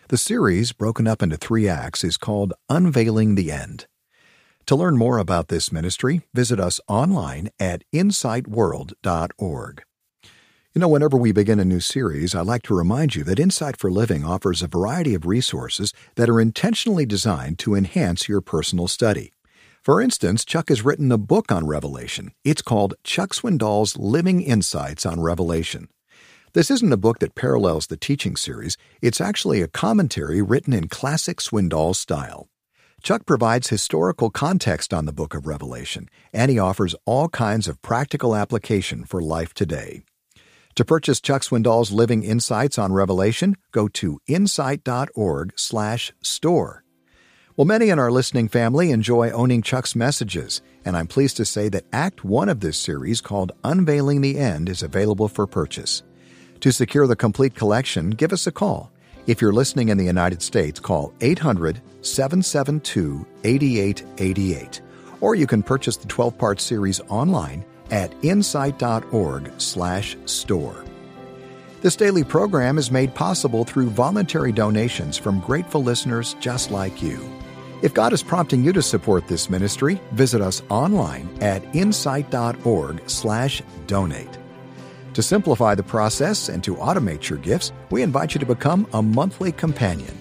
The 0.09 0.17
series, 0.17 0.71
broken 0.71 1.07
up 1.07 1.23
into 1.23 1.37
three 1.37 1.67
acts, 1.67 2.03
is 2.03 2.17
called 2.17 2.53
Unveiling 2.69 3.33
the 3.33 3.51
End. 3.51 3.87
To 4.67 4.77
learn 4.77 4.97
more 4.97 5.17
about 5.17 5.49
this 5.49 5.73
ministry, 5.73 6.21
visit 6.33 6.57
us 6.57 6.79
online 6.87 7.49
at 7.59 7.83
insightworld.org. 7.93 9.83
You 10.73 10.79
know, 10.79 10.87
whenever 10.87 11.17
we 11.17 11.33
begin 11.33 11.59
a 11.59 11.65
new 11.65 11.81
series, 11.81 12.33
I 12.33 12.41
like 12.41 12.63
to 12.63 12.75
remind 12.75 13.13
you 13.13 13.25
that 13.25 13.39
Insight 13.39 13.77
for 13.77 13.91
Living 13.91 14.23
offers 14.23 14.61
a 14.61 14.67
variety 14.67 15.13
of 15.13 15.25
resources 15.25 15.93
that 16.15 16.29
are 16.29 16.39
intentionally 16.39 17.05
designed 17.05 17.59
to 17.59 17.75
enhance 17.75 18.29
your 18.29 18.39
personal 18.39 18.87
study. 18.87 19.33
For 19.83 20.01
instance, 20.01 20.45
Chuck 20.45 20.69
has 20.69 20.81
written 20.81 21.11
a 21.11 21.17
book 21.17 21.51
on 21.51 21.67
Revelation. 21.67 22.31
It's 22.45 22.61
called 22.61 22.95
Chuck 23.03 23.33
Swindoll's 23.35 23.97
Living 23.97 24.41
Insights 24.41 25.05
on 25.05 25.19
Revelation. 25.19 25.89
This 26.53 26.71
isn't 26.71 26.93
a 26.93 26.97
book 26.97 27.19
that 27.19 27.35
parallels 27.35 27.87
the 27.87 27.97
teaching 27.97 28.37
series, 28.37 28.77
it's 29.01 29.19
actually 29.19 29.61
a 29.61 29.67
commentary 29.67 30.41
written 30.41 30.71
in 30.71 30.87
classic 30.87 31.39
Swindoll 31.39 31.93
style. 31.95 32.47
Chuck 33.03 33.25
provides 33.25 33.67
historical 33.67 34.29
context 34.29 34.93
on 34.93 35.03
the 35.03 35.11
book 35.11 35.35
of 35.35 35.45
Revelation, 35.45 36.07
and 36.31 36.49
he 36.49 36.57
offers 36.57 36.95
all 37.03 37.27
kinds 37.27 37.67
of 37.67 37.81
practical 37.81 38.33
application 38.33 39.03
for 39.03 39.21
life 39.21 39.53
today. 39.53 40.05
To 40.75 40.85
purchase 40.85 41.19
Chuck 41.19 41.43
Swindoll's 41.43 41.91
Living 41.91 42.23
Insights 42.23 42.79
on 42.79 42.93
Revelation, 42.93 43.57
go 43.73 43.89
to 43.89 44.21
insight.org/store. 44.25 46.83
Well, 47.57 47.65
many 47.65 47.89
in 47.89 47.99
our 47.99 48.09
listening 48.09 48.47
family 48.47 48.91
enjoy 48.91 49.31
owning 49.31 49.63
Chuck's 49.63 49.97
messages, 49.97 50.61
and 50.85 50.95
I'm 50.95 51.07
pleased 51.07 51.35
to 51.37 51.43
say 51.43 51.67
that 51.67 51.83
Act 51.91 52.23
1 52.23 52.47
of 52.47 52.61
this 52.61 52.77
series 52.77 53.19
called 53.19 53.51
Unveiling 53.65 54.21
the 54.21 54.39
End 54.39 54.69
is 54.69 54.81
available 54.81 55.27
for 55.27 55.45
purchase. 55.45 56.03
To 56.61 56.71
secure 56.71 57.05
the 57.05 57.17
complete 57.17 57.53
collection, 57.53 58.11
give 58.11 58.31
us 58.31 58.47
a 58.47 58.51
call. 58.53 58.92
If 59.25 59.41
you're 59.41 59.53
listening 59.53 59.87
in 59.87 59.97
the 59.97 60.03
United 60.03 60.41
States, 60.41 60.81
call 60.81 61.13
800 61.21 61.79
772 62.01 63.25
8888. 63.45 64.81
Or 65.21 65.35
you 65.35 65.47
can 65.47 65.63
purchase 65.63 65.95
the 65.95 66.07
12 66.07 66.37
part 66.37 66.59
series 66.59 66.99
online 67.07 67.63
at 67.89 68.13
insight.org/store. 68.21 70.85
This 71.81 71.95
daily 71.95 72.23
program 72.23 72.77
is 72.77 72.91
made 72.91 73.15
possible 73.15 73.63
through 73.63 73.89
voluntary 73.89 74.51
donations 74.51 75.17
from 75.17 75.39
grateful 75.41 75.83
listeners 75.83 76.35
just 76.39 76.71
like 76.71 77.01
you. 77.01 77.19
If 77.81 77.93
God 77.93 78.13
is 78.13 78.23
prompting 78.23 78.63
you 78.63 78.71
to 78.73 78.81
support 78.81 79.27
this 79.27 79.49
ministry, 79.49 80.01
visit 80.13 80.41
us 80.41 80.63
online 80.69 81.29
at 81.41 81.63
insight.org/donate. 81.75 84.42
To 85.13 85.21
simplify 85.21 85.75
the 85.75 85.83
process 85.83 86.49
and 86.49 86.63
to 86.63 86.75
automate 86.75 87.29
your 87.29 87.37
gifts, 87.37 87.71
we 87.91 88.01
invite 88.01 88.33
you 88.33 88.39
to 88.39 88.47
become 88.47 88.87
a 88.93 89.01
monthly 89.01 89.51
companion. 89.51 90.17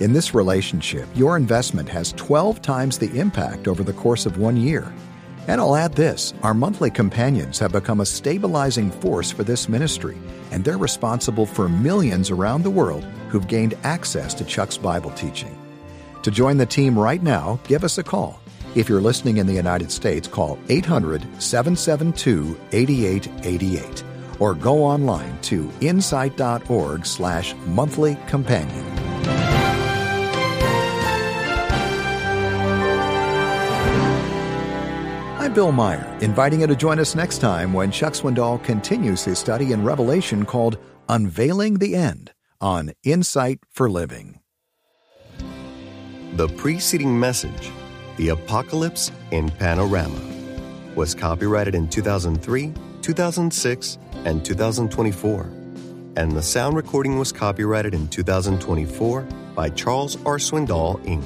In 0.00 0.12
this 0.12 0.34
relationship, 0.34 1.08
your 1.14 1.36
investment 1.36 1.88
has 1.88 2.12
12 2.14 2.60
times 2.60 2.98
the 2.98 3.16
impact 3.20 3.68
over 3.68 3.84
the 3.84 3.92
course 3.92 4.26
of 4.26 4.38
one 4.38 4.56
year. 4.56 4.92
And 5.46 5.60
I'll 5.60 5.76
add 5.76 5.92
this 5.92 6.34
our 6.42 6.54
monthly 6.54 6.90
companions 6.90 7.60
have 7.60 7.70
become 7.70 8.00
a 8.00 8.06
stabilizing 8.06 8.90
force 8.90 9.30
for 9.30 9.44
this 9.44 9.68
ministry, 9.68 10.18
and 10.50 10.64
they're 10.64 10.76
responsible 10.76 11.46
for 11.46 11.68
millions 11.68 12.28
around 12.32 12.64
the 12.64 12.70
world 12.70 13.04
who've 13.28 13.46
gained 13.46 13.74
access 13.84 14.34
to 14.34 14.44
Chuck's 14.44 14.76
Bible 14.76 15.12
teaching. 15.12 15.56
To 16.24 16.32
join 16.32 16.56
the 16.56 16.66
team 16.66 16.98
right 16.98 17.22
now, 17.22 17.60
give 17.68 17.84
us 17.84 17.98
a 17.98 18.02
call. 18.02 18.40
If 18.74 18.88
you're 18.88 19.00
listening 19.00 19.36
in 19.36 19.46
the 19.46 19.54
United 19.54 19.92
States, 19.92 20.26
call 20.26 20.58
800 20.68 21.22
772 21.40 22.58
8888 22.72 24.11
or 24.38 24.54
go 24.54 24.84
online 24.84 25.38
to 25.42 25.70
insight.org 25.80 27.06
slash 27.06 27.54
monthly 27.66 28.16
companion. 28.26 28.86
I'm 35.38 35.52
Bill 35.52 35.72
Meyer, 35.72 36.18
inviting 36.20 36.60
you 36.60 36.66
to 36.68 36.76
join 36.76 36.98
us 36.98 37.14
next 37.14 37.38
time 37.38 37.72
when 37.72 37.90
Chuck 37.90 38.12
Swindoll 38.12 38.62
continues 38.62 39.24
his 39.24 39.38
study 39.38 39.72
in 39.72 39.84
Revelation 39.84 40.44
called 40.44 40.78
Unveiling 41.08 41.74
the 41.74 41.96
End 41.96 42.32
on 42.60 42.92
Insight 43.02 43.58
for 43.68 43.90
Living. 43.90 44.38
The 46.34 46.48
preceding 46.48 47.18
message, 47.20 47.70
The 48.16 48.30
Apocalypse 48.30 49.12
in 49.32 49.50
Panorama, 49.50 50.18
was 50.94 51.14
copyrighted 51.14 51.74
in 51.74 51.88
2003, 51.88 52.72
2006, 53.02 53.98
and 54.24 54.44
2024, 54.44 55.42
and 56.16 56.32
the 56.32 56.42
sound 56.42 56.76
recording 56.76 57.18
was 57.18 57.32
copyrighted 57.32 57.94
in 57.94 58.06
2024 58.08 59.22
by 59.54 59.68
Charles 59.68 60.16
R. 60.24 60.38
Swindoll, 60.38 61.04
Inc. 61.04 61.24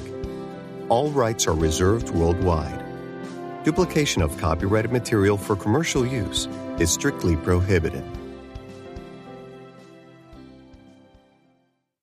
All 0.89 1.09
rights 1.11 1.47
are 1.47 1.53
reserved 1.53 2.09
worldwide. 2.09 2.83
Duplication 3.63 4.21
of 4.21 4.37
copyrighted 4.37 4.91
material 4.91 5.37
for 5.37 5.55
commercial 5.55 6.05
use 6.05 6.47
is 6.79 6.91
strictly 6.91 7.35
prohibited. 7.35 8.03